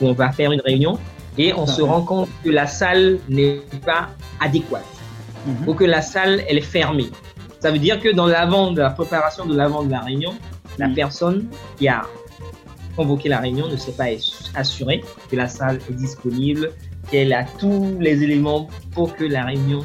[0.02, 0.98] Où on va faire une réunion
[1.38, 4.86] et on se rend compte que la salle n'est pas adéquate
[5.46, 5.70] mhm.
[5.70, 7.10] ou que la salle elle est fermée.
[7.60, 10.34] Ça veut dire que dans l'avant de la préparation de l'avant de la réunion,
[10.78, 12.04] la personne qui a
[12.96, 14.06] convoqué la réunion ne s'est pas
[14.56, 16.72] assurée que la salle est disponible,
[17.12, 19.84] qu'elle a tous les éléments pour que la réunion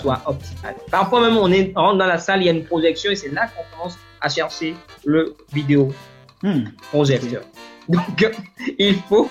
[0.00, 0.74] soit optimale.
[0.90, 3.32] Parfois même on, est, rentre dans la salle, il y a une projection et c'est
[3.32, 5.92] là qu'on commence à chercher le vidéo
[6.42, 6.64] hmm.
[6.90, 7.42] projecteur.
[7.88, 8.32] Donc,
[8.78, 9.30] il faut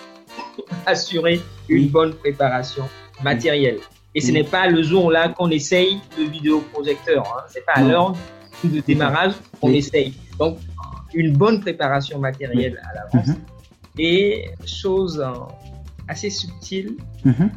[0.86, 2.86] assurer une bonne préparation
[3.24, 3.80] matérielle.
[4.14, 7.24] Et ce n'est pas le jour-là qu'on essaye le vidéoprojecteur.
[7.28, 7.44] Hein.
[7.50, 8.16] C'est pas à l'heure
[8.64, 10.14] de démarrage qu'on essaye.
[10.40, 10.58] Donc,
[11.14, 13.28] une bonne préparation matérielle à l'avance.
[13.28, 13.36] Mhm.
[13.98, 15.34] Et chose euh,
[16.08, 17.50] assez subtile, mhm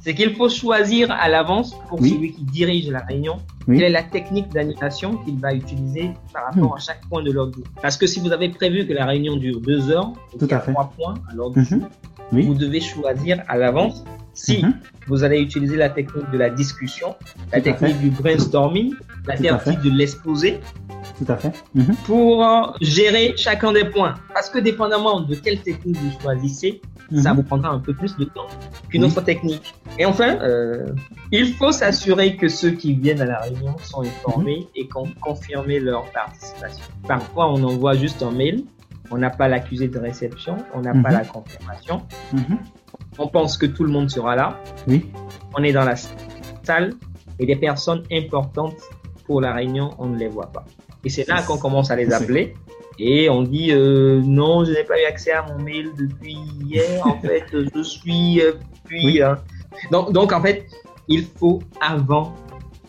[0.00, 3.36] c'est qu'il faut choisir à l'avance pour celui qui dirige la réunion
[3.66, 6.76] quelle est la technique d'animation qu'il va utiliser par rapport hmm.
[6.76, 7.58] à chaque point de l'ordre.
[7.80, 11.14] Parce que si vous avez prévu que la réunion dure deux heures, Tout trois points
[11.30, 11.88] à l'ordre mhm.
[12.32, 14.04] vous devez choisir à l'avance
[14.40, 14.74] si mhm.
[15.06, 17.14] vous allez utiliser la technique de la discussion,
[17.52, 18.94] la technique du brainstorming,
[19.26, 20.60] la technique de l'exposé,
[21.18, 21.52] tout à fait.
[21.74, 21.94] Mhm.
[22.06, 24.14] Pour euh, gérer chacun des points.
[24.32, 26.80] Parce que dépendamment de quelle technique vous choisissez,
[27.22, 28.46] ça vous prendra un peu plus de temps
[28.88, 29.74] qu'une autre technique.
[29.98, 30.86] Et enfin, euh,
[31.32, 35.80] il faut s'assurer que ceux qui viennent à la réunion sont informés et qu'on confirmé
[35.80, 36.84] leur participation.
[37.06, 38.62] Parfois, on envoie juste un mail,
[39.10, 41.18] on n'a pas l'accusé de réception, on n'a pas mhm.
[41.18, 42.02] la confirmation.
[43.22, 44.58] On pense que tout le monde sera là.
[44.88, 45.10] Oui.
[45.54, 45.94] On est dans la
[46.62, 46.94] salle
[47.38, 48.80] et des personnes importantes
[49.26, 50.64] pour la réunion, on ne les voit pas.
[51.04, 52.54] Et c'est là qu'on commence à les appeler.
[52.98, 57.06] Et on dit euh, non, je n'ai pas eu accès à mon mail depuis hier.
[57.06, 58.52] En fait, je suis euh,
[58.86, 59.22] puis.
[59.22, 59.34] Euh,
[59.90, 60.66] donc, donc, en fait,
[61.06, 62.34] il faut avant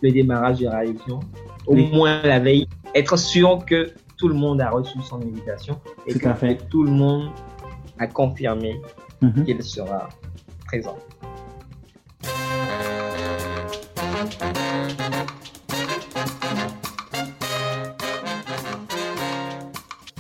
[0.02, 1.20] le démarrage de la réunion,
[1.68, 6.14] au moins la veille, être sûr que tout le monde a reçu son invitation et
[6.14, 7.32] que, tout le monde
[8.00, 8.80] a confirmé
[9.22, 9.44] mm-hmm.
[9.44, 10.08] qu'il sera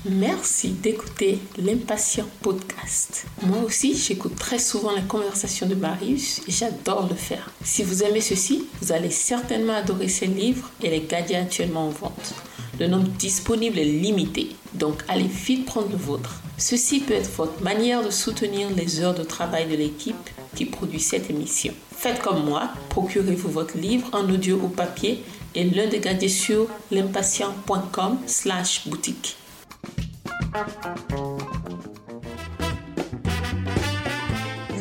[0.04, 3.26] Merci d'écouter l'Impatient Podcast.
[3.44, 7.50] Moi aussi, j'écoute très souvent les conversations de Marius et j'adore le faire.
[7.64, 11.92] Si vous aimez ceci, vous allez certainement adorer ces livres et les gagner actuellement en
[11.92, 12.34] vente.
[12.80, 16.42] Le nombre disponible est limité, donc allez vite prendre le vôtre.
[16.58, 21.00] Ceci peut être votre manière de soutenir les heures de travail de l'équipe qui produit
[21.00, 21.74] cette émission.
[21.96, 25.24] Faites comme moi, procurez-vous votre livre en audio ou papier
[25.56, 29.38] et l'un de gagner sur l'impatient.com slash boutique.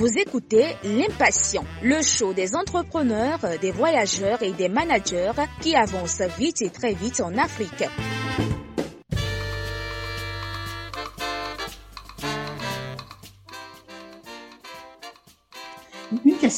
[0.00, 6.62] Vous écoutez L'Impatient, le show des entrepreneurs, des voyageurs et des managers qui avancent vite
[6.62, 7.84] et très vite en Afrique.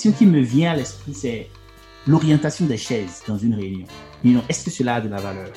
[0.02, 1.48] Question qui me vient à l'esprit, c'est
[2.08, 3.86] l'orientation des chaises dans une réunion.
[4.48, 5.50] Est-ce que cela a de la valeur?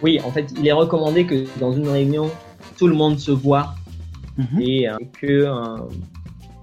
[0.00, 2.30] Oui, en fait, il est recommandé que dans une réunion,
[2.78, 3.74] tout le monde se voit
[4.36, 4.60] mhm.
[4.60, 5.78] et euh, que euh,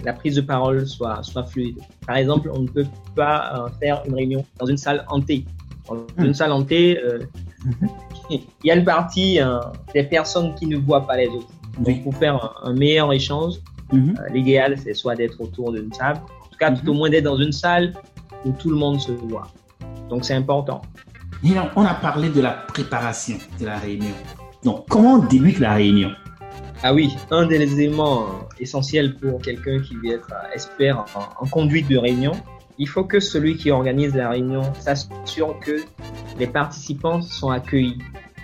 [0.05, 1.77] la prise de parole soit, soit fluide.
[2.05, 5.43] Par exemple, on ne peut pas euh, faire une réunion dans une salle hantée.
[5.89, 6.27] Dans mhm.
[6.27, 6.97] une salle hantée,
[7.65, 7.89] mhm.
[8.29, 9.39] il y a une partie
[9.93, 11.49] des personnes qui ne voient pas les autres.
[11.79, 13.55] Donc, pour faire un, meilleur échange,
[14.31, 16.21] l'idéal, c'est soit d'être autour d'une table,
[16.57, 17.93] tout cas, tout au moins d'être dans une salle
[18.45, 19.47] où tout le monde se voit.
[20.09, 20.81] Donc, c'est important.
[21.75, 24.15] on a parlé de la préparation de la réunion.
[24.63, 26.11] Donc, comment débute la réunion?
[26.83, 28.25] Ah oui, un des éléments
[28.59, 32.33] essentiels pour quelqu'un qui veut être expert en, conduite de réunion,
[32.77, 35.83] il faut que celui qui organise la réunion s'assure que
[36.37, 37.97] les participants sont accueillis.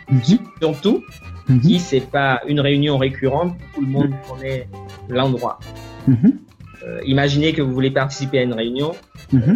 [0.10, 0.40] Mhm.
[0.60, 1.04] Surtout
[1.48, 1.64] mhm.
[1.64, 4.68] si c'est pas une réunion récurrente, tout le monde connaît
[5.10, 5.60] l'endroit.
[6.08, 6.40] Mhm.
[6.86, 8.92] Euh, imaginez que vous voulez participer à une réunion
[9.32, 9.42] Mhm.
[9.48, 9.56] euh,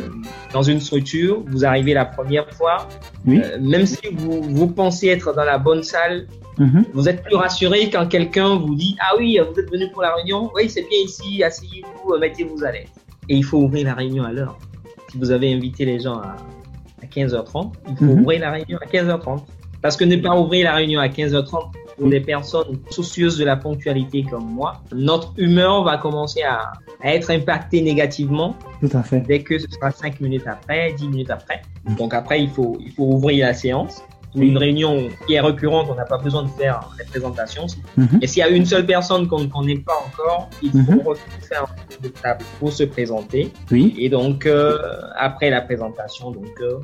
[0.54, 2.88] dans une structure, vous arrivez la première fois,
[3.26, 3.42] Oui.
[3.44, 6.86] euh, même si vous, vous pensez être dans la bonne salle, Mhm.
[6.94, 10.16] vous êtes plus rassuré quand quelqu'un vous dit Ah oui, vous êtes venu pour la
[10.16, 12.88] réunion, oui, c'est bien ici, asseyez-vous, mettez-vous à l'aise.
[13.30, 14.58] Et il faut ouvrir la réunion à l'heure.
[15.12, 16.36] Si vous avez invité les gens à,
[17.04, 18.22] à 15h30, il faut Mhm.
[18.22, 19.44] ouvrir la réunion à 15h30.
[19.82, 23.56] Parce que ne pas ouvrir la réunion à 15h30 pour des personnes soucieuses de la
[23.58, 29.22] ponctualité comme moi, notre humeur va commencer à, à être impactée négativement Tout à fait.
[29.22, 31.62] dès que ce sera 5 minutes après, 10 minutes après.
[31.88, 31.96] Mhm.
[31.96, 34.02] Donc après, il faut, il faut ouvrir la séance.
[34.36, 37.66] Une réunion qui est récurrente, on n'a pas besoin de faire les présentations.
[37.96, 38.20] Mhm.
[38.22, 41.02] Et s'il y a une seule personne qu'on ne connaît pas encore, il faut Mhm.
[41.04, 43.52] refaire un tour de table pour se présenter.
[43.72, 43.96] Oui.
[43.98, 44.78] Et donc, euh,
[45.18, 46.78] après la présentation, donc, euh,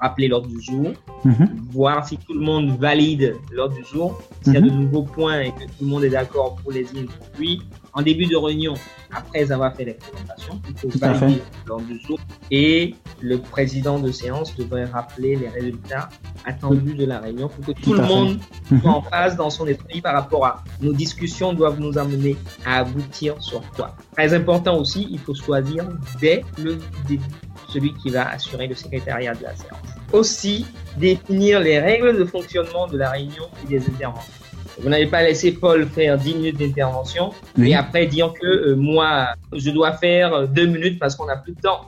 [0.00, 0.92] rappeler l'ordre du jour,
[1.24, 1.48] Mhm.
[1.70, 4.66] voir si tout le monde valide l'ordre du jour, s'il y a Mhm.
[4.68, 7.60] de nouveaux points et que tout le monde est d'accord pour les introduire.
[7.92, 8.74] En début de réunion,
[9.12, 12.18] après avoir fait les présentations, il faut Tout valider l'ordre du jour
[12.52, 16.08] et le président de séance devrait rappeler les résultats
[16.44, 18.38] attendus de la réunion pour que tout, Tout le monde
[18.70, 18.80] Mhm.
[18.80, 22.78] soit en phase dans son esprit par rapport à nos discussions doivent nous amener à
[22.78, 23.96] aboutir sur quoi.
[24.16, 25.84] Très important aussi, il faut choisir
[26.20, 27.24] dès le début
[27.70, 29.78] celui qui va assurer le secrétariat de la séance.
[30.12, 34.32] Aussi, définir les règles de fonctionnement de la réunion et des interventions.
[34.80, 37.70] Vous n'avez pas laissé Paul faire 10 minutes d'intervention Oui.
[37.70, 41.36] et après dire que euh, moi, je dois faire euh, deux minutes parce qu'on n'a
[41.36, 41.82] plus de temps.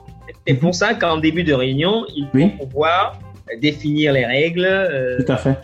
[0.47, 2.49] C'est pour ça qu'en début de réunion, il faut Oui.
[2.59, 3.19] pouvoir
[3.51, 5.57] euh, définir les règles euh, Tout à fait.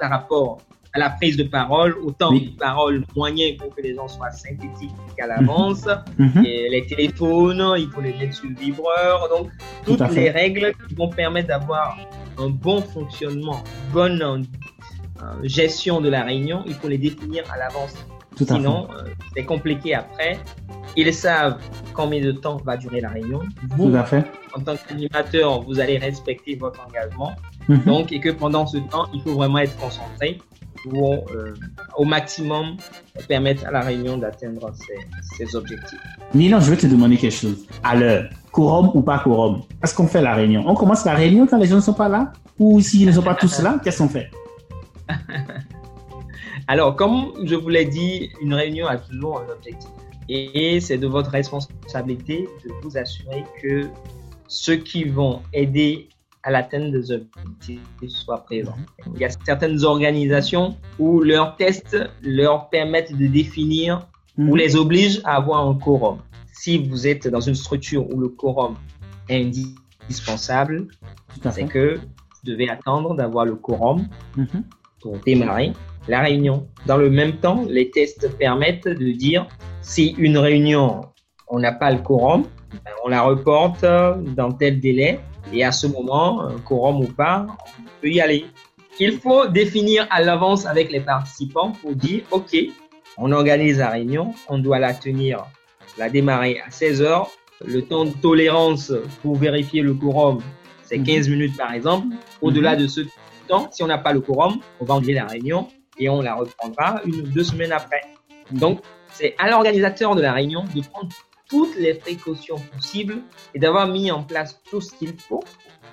[0.00, 0.58] par rapport
[0.96, 2.52] à la prise de parole, au temps Oui.
[2.52, 4.90] de parole moyen pour que les gens soient synthétiques
[5.22, 5.86] à l'avance,
[6.18, 6.42] Mhm.
[6.46, 9.46] et les téléphones, il faut les mettre sur le vibreur, donc
[9.84, 11.98] toutes les règles qui vont permettre d'avoir
[12.38, 13.60] un bon fonctionnement,
[13.92, 17.94] bonne euh, gestion de la réunion, il faut les définir à l'avance.
[18.36, 19.04] Sinon, euh,
[19.34, 20.38] c'est compliqué après.
[20.94, 21.58] Ils savent
[21.94, 23.40] combien de temps va durer la réunion.
[23.76, 24.24] Vous, Tout à fait.
[24.54, 27.32] en tant qu'animateur, vous allez respecter votre engagement.
[27.68, 27.84] Mhm.
[27.86, 30.38] Donc, et que pendant ce temps, il faut vraiment être concentré
[30.88, 31.54] pour euh,
[31.96, 32.76] au maximum
[33.28, 35.98] permettre à la réunion d'atteindre ses, ses objectifs.
[36.34, 37.66] Nilan, je vais te demander quelque chose.
[37.82, 40.64] À l'heure, quorum ou pas quorum, est-ce qu'on fait la réunion?
[40.66, 42.32] On commence la réunion quand les gens ne sont pas là?
[42.58, 44.30] Ou s'ils ne sont pas tous là, qu'est-ce qu'on fait?
[46.68, 49.90] Alors, comme je vous l'ai dit, une réunion a toujours un objectif.
[50.28, 53.88] Et c'est de votre responsabilité de vous assurer que
[54.48, 56.08] ceux qui vont aider
[56.46, 58.78] à l'atteinte des objectifs soient présents.
[59.14, 64.06] Il y a certaines organisations où leurs tests leur permettent de définir
[64.38, 64.50] Mhm.
[64.50, 66.18] ou les oblige à avoir un quorum.
[66.52, 68.76] Si vous êtes dans une structure où le quorum
[69.28, 70.86] est indispensable,
[71.50, 74.06] c'est que vous devez attendre d'avoir le quorum
[74.36, 74.62] Mhm.
[75.02, 75.72] pour démarrer
[76.06, 76.68] la réunion.
[76.86, 79.48] Dans le même temps, les tests permettent de dire
[79.80, 81.06] si une réunion,
[81.48, 82.44] on n'a pas le quorum,
[82.84, 83.84] ben, on la reporte
[84.40, 85.18] dans tel délai
[85.52, 87.46] et à ce moment, un quorum ou pas,
[87.78, 88.46] on peut y aller.
[88.98, 92.56] Il faut définir à l'avance avec les participants pour dire, OK,
[93.18, 95.44] on organise la réunion, on doit la tenir,
[95.98, 97.30] la démarrer à 16 heures.
[97.64, 100.40] Le temps de tolérance pour vérifier le quorum,
[100.82, 101.04] c'est Mhm.
[101.04, 102.08] 15 minutes par exemple.
[102.42, 103.00] Au-delà de ce
[103.48, 106.34] temps, si on n'a pas le quorum, on va annuler la réunion et on la
[106.34, 108.02] reprendra une ou deux semaines après.
[108.50, 108.80] Donc,
[109.12, 111.08] c'est à l'organisateur de la réunion de prendre
[111.48, 113.18] toutes les précautions possibles
[113.54, 115.44] et d'avoir mis en place tout ce qu'il faut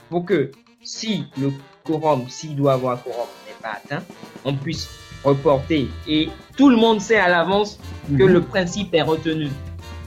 [0.09, 0.51] pour que
[0.83, 1.51] si le
[1.83, 4.03] quorum, s'il doit avoir quorum, n'est pas atteint,
[4.45, 4.89] on puisse
[5.23, 5.87] reporter.
[6.07, 7.77] Et tout le monde sait à l'avance
[8.17, 8.29] que Mhm.
[8.33, 9.47] le principe est retenu.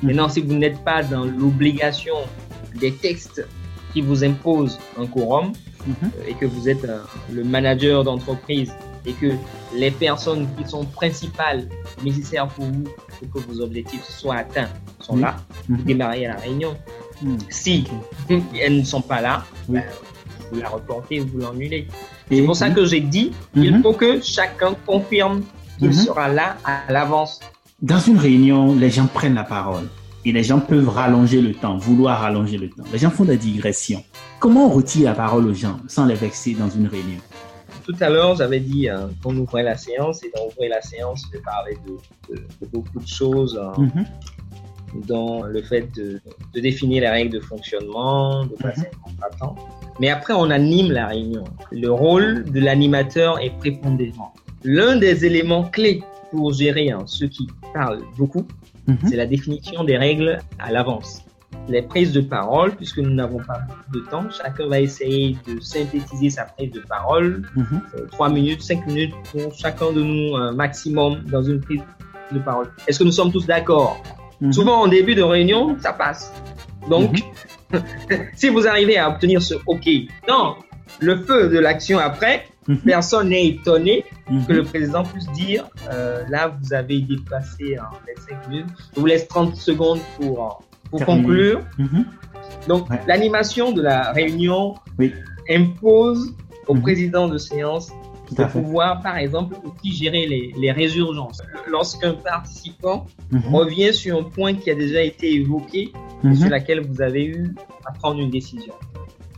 [0.02, 2.16] Maintenant, si vous n'êtes pas dans l'obligation
[2.74, 3.46] des textes
[3.92, 5.52] qui vous imposent un quorum
[5.86, 5.94] Mhm.
[6.04, 6.98] euh, et que vous êtes euh,
[7.32, 8.72] le manager d'entreprise
[9.06, 9.32] et que
[9.74, 11.68] les personnes qui sont principales
[12.04, 12.84] nécessaires pour vous
[13.30, 14.68] pour que vos objectifs soient atteints
[15.00, 15.36] sont là,
[15.68, 15.76] Mhm.
[15.76, 16.76] vous démarrez la réunion.
[17.22, 17.38] Mhm.
[17.48, 17.84] Si
[18.60, 19.82] elles ne sont pas là, ben,
[20.50, 21.86] vous la reportez, vous l'annulez.
[22.30, 23.62] C'est pour ça que j'ai dit, Mhm.
[23.64, 25.42] il faut que chacun confirme
[25.78, 25.92] qu'il Mhm.
[25.94, 27.40] sera là à l'avance.
[27.80, 29.88] Dans une réunion, les gens prennent la parole
[30.24, 32.84] et les gens peuvent rallonger le temps, vouloir rallonger le temps.
[32.92, 34.02] Les gens font des digressions.
[34.40, 37.20] Comment on retire la parole aux gens sans les vexer dans une réunion?
[37.86, 41.22] Tout à l'heure, j'avais dit euh, qu'on ouvrait la séance et dans ouvrir la séance,
[41.26, 44.04] je vais parler de, de- de beaucoup de choses, euh, Mhm.
[45.06, 46.20] dont le fait de,
[46.54, 49.54] de définir les règles de fonctionnement, de passer un contrat-temps.
[50.00, 51.44] Mais après, on anime la réunion.
[51.70, 54.32] Le rôle de l'animateur est prépondérant.
[54.64, 58.46] L'un des éléments clés pour gérer hein, ceux qui parlent beaucoup,
[58.88, 58.98] Mhm.
[59.08, 61.22] c'est la définition des règles à l'avance.
[61.68, 65.58] Les prises de parole, puisque nous n'avons pas beaucoup de temps, chacun va essayer de
[65.60, 67.80] synthétiser sa prise de parole Mhm.
[67.96, 71.80] euh, 3 minutes, 5 minutes pour chacun de nous un maximum dans une prise
[72.32, 72.68] de parole.
[72.86, 74.00] Est-ce que nous sommes tous d'accord?
[74.40, 74.52] Mhm.
[74.52, 76.32] Souvent, en début de réunion, ça passe.
[76.88, 77.20] Donc,
[77.72, 77.82] mhm.
[78.36, 79.88] si vous arrivez à obtenir ce OK
[80.28, 80.56] dans
[81.00, 82.44] le feu de l'action après,
[82.84, 84.04] personne n'est étonné
[84.48, 88.66] que le président puisse dire euh, là, vous avez dépassé hein, les 5 minutes.
[88.94, 91.60] Je vous laisse 30 secondes pour, pour conclure.
[92.68, 94.74] Donc, l'animation de la réunion
[95.48, 96.34] impose
[96.66, 97.92] au président de séance
[98.32, 101.42] de pouvoir, par exemple, aussi gérer les, les résurgences.
[101.68, 103.54] Lorsqu'un participant mhm.
[103.54, 106.34] revient sur un point qui a déjà été évoqué, mhm.
[106.34, 108.74] sur lequel vous avez eu à prendre une décision.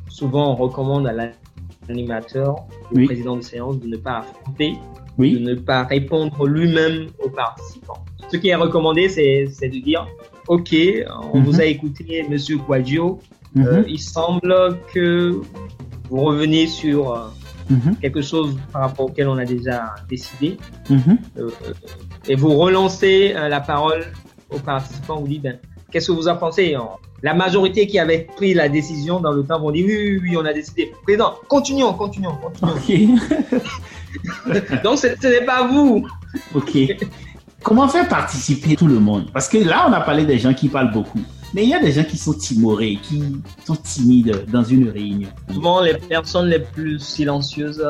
[0.09, 1.13] Souvent, on recommande à
[1.89, 4.75] l'animateur, au président de séance, de ne pas affronter,
[5.19, 8.05] de ne pas répondre lui-même aux participants.
[8.31, 10.07] Ce qui est recommandé, c'est de dire,
[10.49, 10.75] OK,
[11.33, 11.61] on vous mhm.
[11.61, 13.21] a écouté, Monsieur Quadio,
[13.59, 15.41] euh, il semble que
[16.11, 17.29] vous revenez sur euh,
[17.71, 17.97] Mhm.
[18.01, 20.57] quelque chose par rapport auquel on a déjà décidé.
[20.89, 21.19] Mhm.
[21.39, 21.51] Euh,
[22.27, 24.07] et vous relancez la parole
[24.51, 25.59] aux participants, vous dites, ben,
[25.91, 26.75] qu'est-ce que vous en pensez?
[27.23, 30.37] La majorité qui avait pris la décision dans le temps vont dire, oui, oui, oui,
[30.37, 30.93] on a décidé.
[31.03, 33.17] Président, continuons, continuons, continuons.
[34.85, 36.07] Donc, ce n'est pas vous.
[36.55, 36.79] OK.
[37.63, 39.31] Comment faire participer tout le monde?
[39.33, 41.21] Parce que là, on a parlé des gens qui parlent beaucoup.
[41.55, 45.31] Mais il y a des gens qui sont timorés, qui sont timides dans une réunion.
[45.53, 47.85] Souvent, les personnes les plus silencieuses,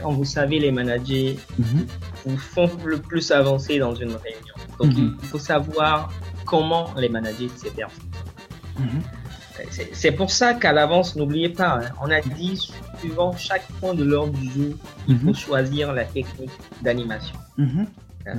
[0.00, 1.86] quand vous savez, les managers mhm.
[2.24, 4.54] vous font le plus avancer dans une réunion.
[4.80, 5.16] Donc, mhm.
[5.22, 6.10] il faut savoir
[6.46, 8.04] comment les manager ces personnes.
[8.78, 9.02] Mhm.
[9.92, 12.60] C'est pour ça qu'à l'avance, n'oubliez pas, hein, on a dit,
[12.98, 14.74] suivant chaque point de l'ordre du jour,
[15.06, 16.50] il faut choisir la technique
[16.82, 17.36] d'animation.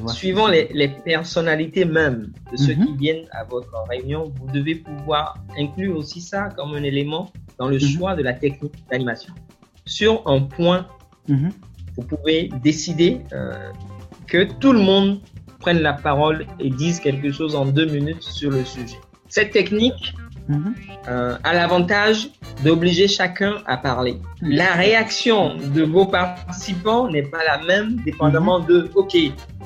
[0.07, 2.97] Suivant les, les, personnalités même de ceux qui mhm.
[2.97, 7.75] viennent à votre réunion, vous devez pouvoir inclure aussi ça comme un élément dans le
[7.75, 7.81] mhm.
[7.81, 9.33] choix de la technique d'animation.
[9.85, 10.87] Sur un point,
[11.27, 11.51] mhm.
[11.95, 13.71] vous pouvez décider euh,
[14.27, 15.19] que tout le monde
[15.59, 18.97] prenne la parole et dise quelque chose en deux minutes sur le sujet.
[19.29, 20.15] Cette technique
[20.49, 22.29] euh, a l'avantage
[22.63, 24.19] d'obliger chacun à parler.
[24.41, 29.15] La réaction de vos participants n'est pas la même dépendamment de, OK,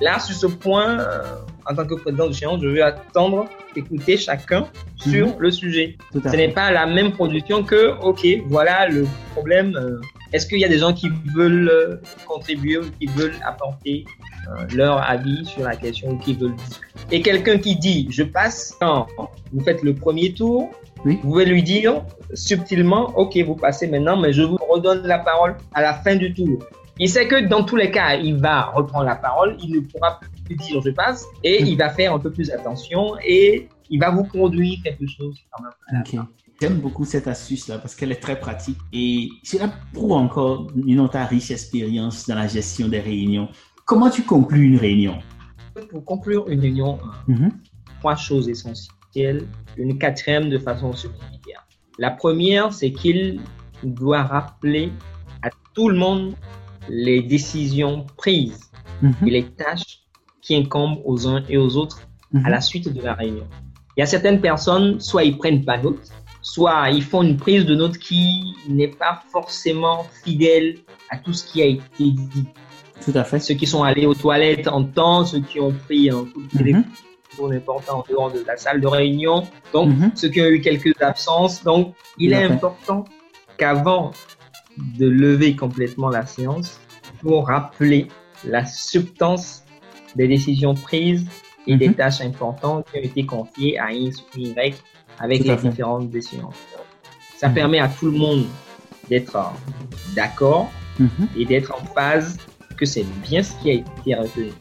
[0.02, 1.22] là, sur ce point, euh,
[1.70, 4.66] en tant que président de séance, je vais attendre écouter chacun
[4.96, 5.36] sur mhm.
[5.40, 5.98] le sujet.
[6.14, 9.76] Ce n'est pas la même production que, OK, voilà le problème.
[9.76, 10.02] Euh,
[10.34, 14.06] est-ce qu'il y a des gens qui veulent euh, contribuer ou qui veulent apporter
[14.76, 18.76] leur avis sur la question ou qui veulent discuter Et quelqu'un qui dit, je passe,
[18.80, 19.08] quand
[19.52, 20.70] vous faites le premier tour,
[21.06, 25.56] vous pouvez lui dire subtilement, OK, vous passez maintenant, mais je vous redonne la parole
[25.74, 26.60] à la fin du tour.
[27.02, 30.20] Il sait que dans tous les cas, il va reprendre la parole, il ne pourra
[30.46, 34.12] plus dire je passe, et il va faire un peu plus attention et il va
[34.12, 36.26] vous conduire quelque chose quand même.
[36.62, 41.18] J'aime beaucoup cette astuce-là parce qu'elle est très pratique et cela prouve encore une autre
[41.30, 43.48] riche expérience dans la gestion des réunions.
[43.90, 45.18] Comment tu conclus une réunion
[45.90, 47.52] Pour conclure une réunion, mhm.
[48.00, 49.48] trois choses essentielles
[49.78, 51.66] une quatrième de façon supplémentaire.
[51.98, 53.40] La première, c'est qu'il
[53.82, 54.92] doit rappeler
[55.42, 56.36] à tout le monde
[56.88, 58.70] les décisions prises
[59.02, 59.16] mhm.
[59.26, 60.02] et les tâches
[60.44, 62.02] qui incombent aux uns et aux autres
[62.36, 62.48] à mhm.
[62.48, 63.48] la suite de la réunion.
[63.98, 66.12] Il y a certaines personnes, soit ils prennent pas note,
[66.44, 70.78] soit ils font une prise de note qui n'est pas forcément fidèle
[71.10, 72.46] à tout ce qui a été dit.
[73.04, 73.40] Tout à fait.
[73.40, 76.58] Ceux qui sont allés aux toilettes en temps, ceux qui ont pris un coup de
[76.58, 76.84] téléphone
[77.54, 79.44] important en dehors de la salle de réunion.
[79.74, 80.12] Donc, mhm.
[80.16, 81.64] ceux qui ont eu quelques absences.
[81.64, 83.06] Donc, il est important
[83.58, 84.12] qu'avant
[84.78, 86.80] de lever complètement la séance,
[87.22, 88.08] pour rappeler
[88.46, 89.64] la substance
[90.16, 91.28] des décisions prises
[91.68, 91.96] et des mhm.
[91.96, 94.82] tâches importantes qui ont été confiées à X ou Y
[95.20, 96.50] avec les différentes décisions.
[97.38, 97.54] Ça mhm.
[97.54, 98.46] permet à tout le monde
[99.10, 99.54] d'être
[100.16, 100.70] d'accord
[101.38, 102.38] et d'être en phase
[102.80, 104.52] que c'est bien ce qui a été retenu.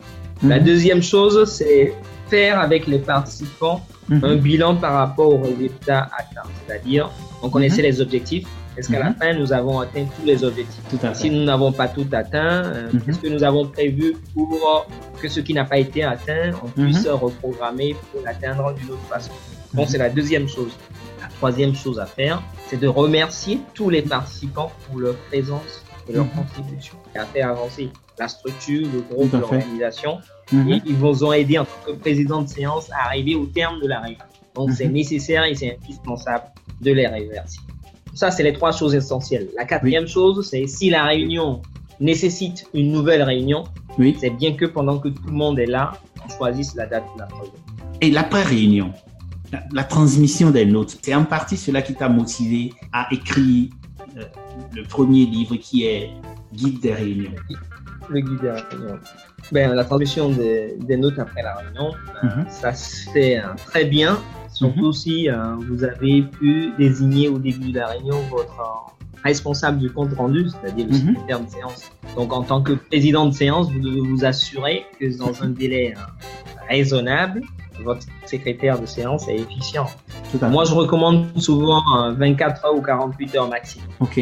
[0.43, 1.95] La deuxième chose, c'est
[2.29, 4.25] faire avec les participants mhm.
[4.25, 6.49] un bilan par rapport aux résultats atteints.
[6.67, 7.11] C'est-à-dire,
[7.43, 7.89] on connaissait mhm.
[7.89, 8.47] les objectifs.
[8.77, 9.17] Est-ce qu'à la mhm.
[9.17, 10.85] fin, nous avons atteint tous les objectifs?
[11.15, 14.87] Si nous n'avons pas tout atteint, euh, qu'est-ce que nous avons prévu pour
[15.21, 19.33] que ce qui n'a pas été atteint, on puisse reprogrammer pour l'atteindre d'une autre façon?
[19.75, 20.73] Donc, c'est la deuxième chose.
[21.21, 26.13] La troisième chose à faire, c'est de remercier tous les participants pour leur présence et
[26.13, 30.19] leur contribution et à faire avancer la structure, le groupe, l'organisation
[30.53, 30.73] Mhm.
[30.73, 33.81] Et ils vous ont aidé en tant que président de séance à arriver au terme
[33.81, 34.19] de la réunion.
[34.55, 34.95] Donc, c'est mhm.
[34.95, 36.45] nécessaire et c'est indispensable
[36.81, 37.61] de les remercier.
[38.15, 39.49] Ça, c'est les trois choses essentielles.
[39.57, 41.63] La quatrième chose, c'est si la réunion
[42.01, 43.65] nécessite une nouvelle réunion,
[43.99, 44.17] oui.
[44.19, 45.93] c'est bien que pendant que tout le monde est là,
[46.25, 47.53] on choisisse la date de la réunion.
[48.01, 48.93] Et l'après-réunion,
[49.73, 53.71] la, transmission des notes, c'est en partie cela qui t'a motivé à écrire
[54.17, 54.25] euh,
[54.75, 56.11] le premier livre qui est
[56.53, 57.33] Guide des réunions.
[58.11, 58.99] Le guide des réunions.
[59.53, 61.93] Ben, la transmission des, des notes après la réunion,
[62.23, 64.19] ben, ça se fait hein, très bien,
[64.53, 69.79] surtout si euh, vous avez pu désigner au début de la réunion votre euh, responsable
[69.79, 71.91] du compte rendu, c'est-à-dire le secrétaire de séance.
[72.17, 75.95] Donc, en tant que président de séance, vous devez vous assurer que dans un délai
[75.97, 76.01] euh,
[76.69, 77.43] raisonnable,
[77.85, 79.87] votre secrétaire de séance est efficient.
[80.43, 84.21] Moi, je recommande souvent euh, 24 heures ou 48 heures maximum Ok.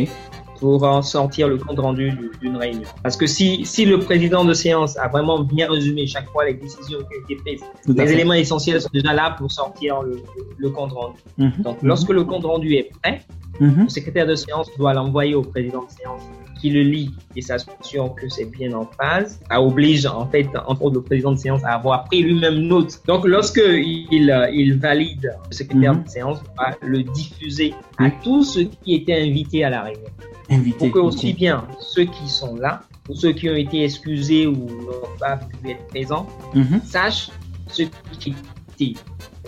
[0.59, 2.89] Pour en sortir le compte rendu du- d'une réunion.
[3.03, 6.55] Parce que si, si le président de séance a vraiment bien résumé chaque fois les
[6.55, 8.13] décisions qui ont été prises, les fait.
[8.15, 10.21] éléments essentiels sont déjà là pour sortir le,
[10.59, 11.19] le compte rendu.
[11.39, 11.53] Mhm.
[11.63, 11.89] Donc, Mhm.
[11.89, 13.21] lorsque le compte rendu est prêt,
[13.61, 13.85] Mhm.
[13.85, 16.23] le secrétaire de séance doit l'envoyer au président de séance
[16.67, 19.39] qui le lit et s'assure que c'est bien en phase.
[19.49, 23.01] Ça oblige, en fait, entre autres, le président de séance à avoir pris lui-même note.
[23.07, 26.03] Donc, lorsque il, euh, il valide, le secrétaire Mhm.
[26.05, 30.11] de séance va le diffuser à tous ceux qui étaient invités à la réunion
[30.51, 30.79] Invité.
[30.79, 34.55] pour que aussi bien ceux qui sont là ou ceux qui ont été excusés ou
[34.87, 36.81] n'ont pas pu être présents Mhm.
[36.85, 37.29] sachent
[37.69, 37.83] ce
[38.19, 38.97] qui été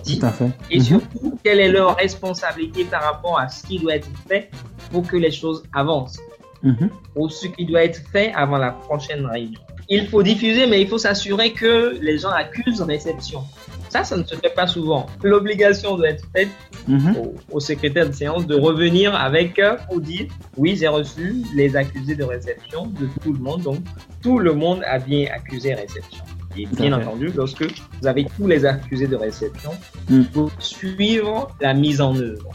[0.04, 0.50] dit Tout à fait.
[0.70, 0.84] et Mhm.
[0.84, 4.50] surtout quelle est leur responsabilité par rapport à ce qui doit être fait
[4.92, 6.18] pour que les choses avancent
[6.62, 6.90] Mhm.
[7.16, 9.60] ou ce qui doit être fait avant la prochaine réunion.
[9.88, 13.42] Il faut diffuser, mais il faut s'assurer que les gens accusent réception.
[13.88, 15.06] Ça, ça ne se fait pas souvent.
[15.22, 16.48] L'obligation doit être faite
[16.88, 17.16] Mhm.
[17.16, 21.74] au, au secrétaire de séance de revenir avec euh, pour dire oui j'ai reçu les
[21.76, 23.78] accusés de réception de tout le monde donc
[24.22, 26.24] tout le monde a bien accusé réception
[26.56, 27.64] et bien entendu lorsque
[28.00, 29.70] vous avez tous les accusés de réception
[30.08, 30.22] Mm.
[30.32, 32.48] pour suivre la mise en œuvre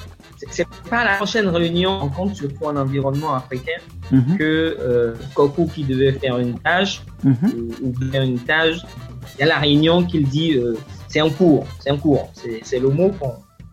[0.51, 3.79] C'est- pas à la prochaine réunion en compte surtout en environnement africain
[4.11, 4.37] Mhm.
[4.37, 7.35] que euh, Koku qui devait faire une tâche Mhm.
[7.81, 8.77] ou, ou bien une tâche
[9.35, 10.75] il y a la réunion qu'il dit euh,
[11.07, 12.31] c'est en cours c'est en cours
[12.63, 13.11] c'est le mot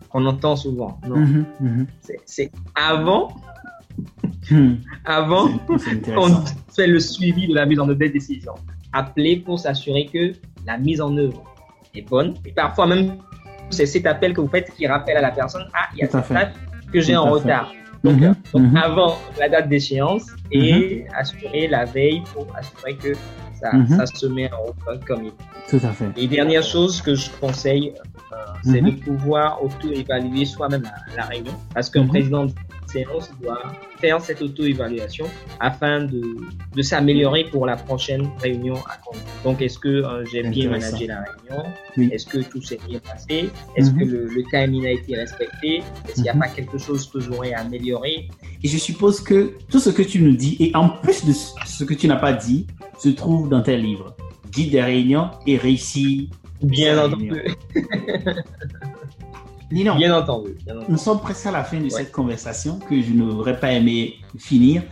[0.09, 1.17] qu'on entend souvent non?
[1.17, 1.87] Mhm.
[2.25, 3.33] C'est- avant,
[4.49, 4.77] Mhm.
[5.05, 5.47] avant
[6.15, 6.43] qu'on
[6.75, 8.55] fait le suivi de la mise en œuvre des décisions.
[8.93, 10.33] Appeler pour s'assurer que
[10.65, 11.43] la mise en œuvre
[11.95, 12.33] est bonne.
[12.45, 13.17] Et parfois même,
[13.71, 16.09] c'est cet appel que vous faites qui rappelle à la personne, ah, il y a
[16.09, 16.53] cette date
[16.91, 17.71] que j'ai en retard.
[18.03, 18.23] Donc, Mhm.
[18.23, 18.77] euh, donc Mhm.
[18.77, 23.13] avant la date d'échéance et assurer la veille pour assurer que
[23.61, 23.87] ça, Mhm.
[23.97, 25.77] ça se met en route comme il faut.
[25.77, 26.05] Tout à fait.
[26.17, 27.93] Et dernière chose que je conseille,
[28.33, 28.89] euh, c'est Mhm.
[28.91, 31.53] de pouvoir auto-évaluer soi-même la, la réunion.
[31.75, 32.09] Parce qu'un Mhm.
[32.09, 32.53] président de
[32.93, 33.61] séance doit
[34.01, 35.25] faire cette auto-évaluation
[35.59, 36.21] afin de,
[36.75, 39.25] de s'améliorer pour la prochaine réunion à conduire.
[39.43, 41.63] Donc, est-ce que euh, j'ai bien managé la réunion?
[41.97, 42.09] Oui.
[42.11, 43.49] Est-ce que tout s'est bien passé?
[43.75, 43.99] Est-ce Mhm.
[43.99, 45.69] que le, le timing a été respecté?
[46.05, 46.39] Est-ce qu'il n'y a Mhm.
[46.41, 48.27] pas quelque chose que j'aurais à améliorer
[48.63, 49.39] Et je suppose que
[49.69, 52.33] tout ce que tu nous dis, et en plus de ce que tu n'as pas
[52.33, 52.67] dit,
[52.99, 54.15] se trouve dans tes livres.
[54.51, 56.29] Guide des réunions et réussi.
[56.61, 57.31] Bien entendu.
[59.71, 60.55] Ninon, Bien entendu.
[60.65, 60.91] Bien entendu.
[60.91, 61.89] nous sommes presque à la fin de Ouais.
[61.89, 64.83] cette conversation que je n'aurais pas aimé finir.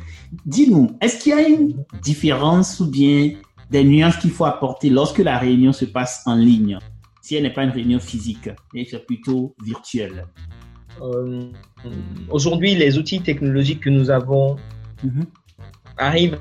[0.46, 3.32] Dis-nous, est-ce qu'il y a une différence ou bien
[3.70, 6.78] des nuances qu'il faut apporter lorsque la réunion se passe en ligne?
[7.22, 8.50] Si elle n'est pas une réunion physique,
[8.90, 10.26] c'est plutôt virtuelle.
[11.02, 11.44] Euh,
[12.30, 14.58] Aujourd'hui, les outils technologiques que nous avons
[15.04, 15.26] Mhm.
[15.98, 16.38] arrive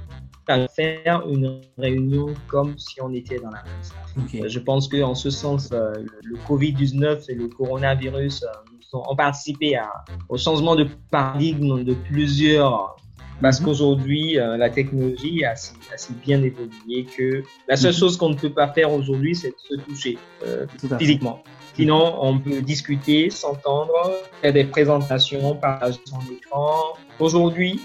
[0.51, 4.45] à faire une réunion comme si on était dans la même salle.
[4.45, 8.99] Euh, Je pense que en ce sens, euh, le, le Covid-19 et le coronavirus euh,
[9.11, 9.93] ont participé à-
[10.29, 12.97] au changement de paradigme de plusieurs.
[13.41, 13.67] Parce Mhm.
[13.67, 17.99] qu'aujourd'hui, euh, la technologie a si, a si bien évolué que la seule Mhm.
[17.99, 20.67] chose qu'on ne peut pas faire aujourd'hui, c'est de se toucher euh,
[20.99, 21.39] physiquement.
[21.75, 23.93] Sinon, on peut discuter, s'entendre,
[24.43, 26.75] faire des présentations, partager son écran.
[27.21, 27.81] Aujourd'hui,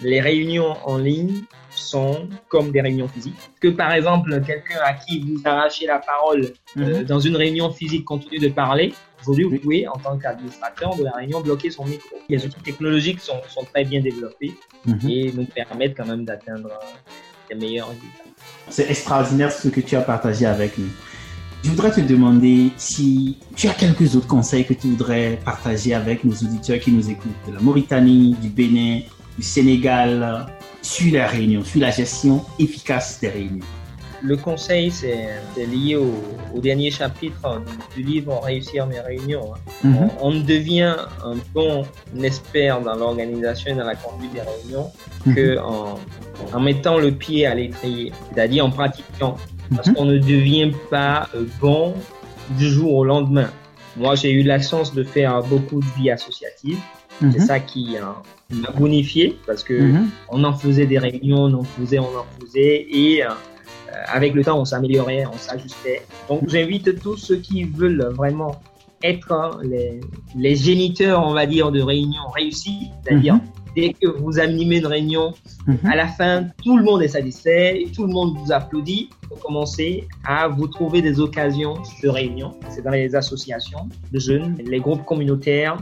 [0.00, 1.42] les réunions en ligne
[1.84, 3.34] sont comme des réunions physiques.
[3.60, 6.42] Que par exemple, quelqu'un à qui vous arrachez la parole
[6.78, 7.04] euh, Mhm.
[7.04, 11.12] dans une réunion physique continue de parler, aujourd'hui, vous pouvez, en tant qu'administrateur de la
[11.12, 12.16] réunion, bloquer son micro.
[12.28, 14.52] Les outils technologiques sont, sont très bien développés
[14.86, 15.08] Mhm.
[15.10, 18.24] et nous permettent quand même d'atteindre euh, des meilleurs résultats.
[18.68, 20.88] C'est extraordinaire ce que tu as partagé avec nous.
[21.62, 26.22] Je voudrais te demander si tu as quelques autres conseils que tu voudrais partager avec
[26.24, 29.00] nos auditeurs qui nous écoutent de la Mauritanie, du Bénin,
[29.38, 30.38] du Sénégal, euh,
[30.84, 33.64] sur les réunions, sur la gestion efficace des réunions.
[34.22, 35.28] Le conseil, c'est
[35.66, 36.10] lié au,
[36.54, 37.60] au dernier chapitre
[37.96, 39.52] du, du livre Réussir mes réunions.
[39.54, 39.58] hein.
[39.82, 40.10] Mhm.
[40.20, 41.82] On, on devient un bon
[42.22, 44.88] expert dans l'organisation et dans la conduite des réunions
[45.26, 45.34] Mhm.
[45.34, 45.98] que en,
[46.54, 49.36] en mettant le pied à l'étrier, c'est-à-dire en pratiquant.
[49.74, 49.94] Parce Mhm.
[49.94, 51.94] qu'on ne devient pas euh, bon
[52.58, 53.50] du jour au lendemain.
[53.96, 56.78] Moi, j'ai eu la chance de faire beaucoup de vie associative.
[57.20, 57.46] C'est Mhm.
[57.46, 58.02] ça qui euh,
[58.52, 60.08] m'a bonifié parce que Mhm.
[60.30, 64.34] on en faisait des réunions, on en faisait, on en faisait, et euh, euh, avec
[64.34, 66.02] le temps, on s'améliorait, on s'ajustait.
[66.28, 68.56] Donc, j'invite tous ceux qui veulent vraiment
[69.02, 70.00] être hein, les,
[70.36, 73.40] les géniteurs, on va dire, de réunions réussies, c'est-à dire Mhm.
[73.76, 75.34] dès que vous animez une réunion,
[75.84, 79.10] à la fin, tout le monde est satisfait, tout le monde vous applaudit.
[79.30, 82.52] Vous commencez à vous trouver des occasions de réunion.
[82.68, 85.76] C'est dans les associations de jeunes, les groupes communautaires.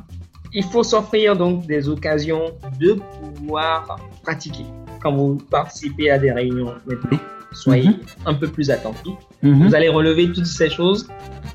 [0.54, 2.98] Il faut s'offrir donc des occasions de
[3.36, 4.66] pouvoir pratiquer.
[5.02, 7.18] Quand vous participez à des réunions maintenant,
[7.52, 7.96] soyez Mhm.
[8.26, 9.14] un peu plus attentifs.
[9.42, 9.66] Mhm.
[9.68, 11.08] Vous allez relever toutes ces choses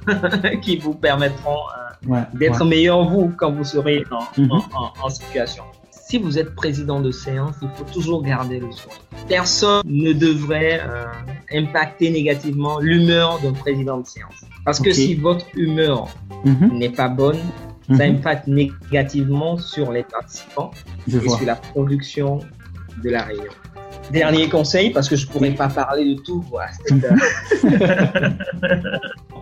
[0.62, 2.68] qui vous permettront euh, Ouais, d'être ouais.
[2.70, 4.52] meilleur vous quand vous serez en, Mhm.
[4.52, 5.64] en- en- en situation.
[5.92, 9.00] Si vous êtes président de séance, il faut toujours garder le sourire.
[9.28, 11.06] Personne ne devrait euh,
[11.52, 14.46] impacter négativement l'humeur d'un président de séance.
[14.64, 16.08] Parce que si votre humeur
[16.72, 17.40] n'est pas bonne,
[17.96, 18.16] ça Mhm.
[18.18, 20.72] impacte négativement sur les participants
[21.08, 21.38] Je et vois.
[21.38, 22.40] sur la production
[23.04, 23.52] de la réunion.
[24.12, 26.44] Dernier conseil, parce que je pourrais pas parler de tout.
[26.50, 26.72] voilà,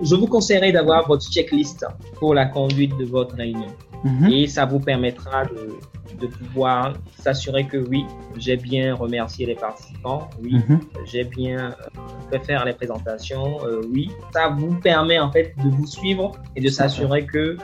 [0.01, 1.85] je vous conseillerais d'avoir votre checklist
[2.19, 3.67] pour la conduite de votre réunion.
[4.03, 4.29] Mhm.
[4.31, 5.79] Et ça vous permettra de,
[6.19, 8.05] de pouvoir s'assurer que oui,
[8.37, 10.79] j'ai bien remercié les participants, oui, Mhm.
[11.05, 11.71] j'ai bien euh,
[12.31, 14.11] fait faire les présentations, euh, oui.
[14.33, 17.57] Ça vous permet en fait de vous suivre et de s'assurer que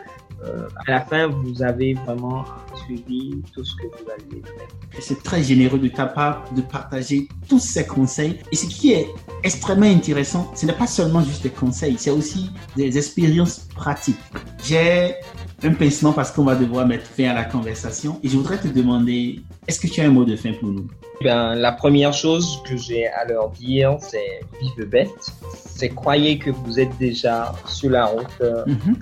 [0.44, 2.46] euh, à la fin, vous avez vraiment
[2.86, 4.98] suivi tout ce que vous aviez fait.
[4.98, 8.40] Et C'est très généreux de ta part de partager tous ces conseils.
[8.52, 9.08] Et ce qui est
[9.44, 14.18] extrêmement intéressant, ce n'est pas seulement juste des conseils, c'est aussi des expériences pratiques.
[14.64, 15.16] J'ai
[15.64, 18.68] un pincement parce qu'on va devoir mettre fin à la conversation et je voudrais te
[18.68, 20.88] demander, est-ce que tu as un mot de fin pour nous?
[21.24, 25.10] Ben, la première chose que j'ai à leur dire, c'est vive bête.
[25.54, 28.96] C'est croyez que vous êtes déjà sur la route Mhm.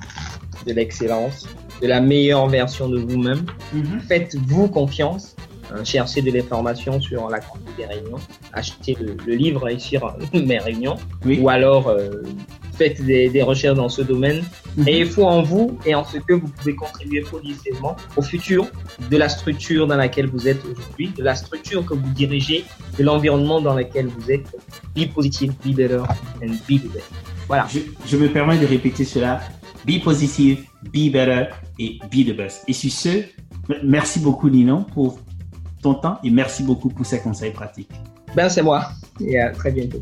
[0.66, 1.48] De l'excellence,
[1.82, 3.46] de la meilleure version de vous-même.
[3.74, 4.00] Mhm.
[4.08, 5.36] Faites-vous confiance.
[5.72, 8.18] hein, cherchez de l'information sur la conduite des réunions.
[8.54, 10.02] Achetez le, le livre Réussir
[10.34, 10.96] mes réunions.
[11.26, 11.40] Oui.
[11.42, 12.10] Ou alors euh,
[12.76, 14.44] faites des, des recherches dans ce domaine.
[14.78, 14.88] Mhm.
[14.88, 18.66] Ayez foi en vous et en ce que vous pouvez contribuer positivement au futur
[19.12, 22.66] de la structure dans laquelle vous êtes aujourd'hui, de la structure que vous dirigez,
[22.98, 24.48] de l'environnement dans lequel vous êtes.
[24.96, 26.02] Be positive, be better,
[26.44, 27.10] and be the best.
[27.48, 27.68] Voilà.
[27.74, 29.40] Je, je me permets de répéter cela.
[29.86, 32.64] Be positive, be better et be the best.
[32.68, 33.24] Et sur ce,
[33.84, 35.20] merci beaucoup Nino pour
[35.82, 37.92] ton temps et merci beaucoup pour ces conseils pratiques.
[38.36, 38.90] Ben, c'est moi.
[39.20, 40.02] Et à très bientôt.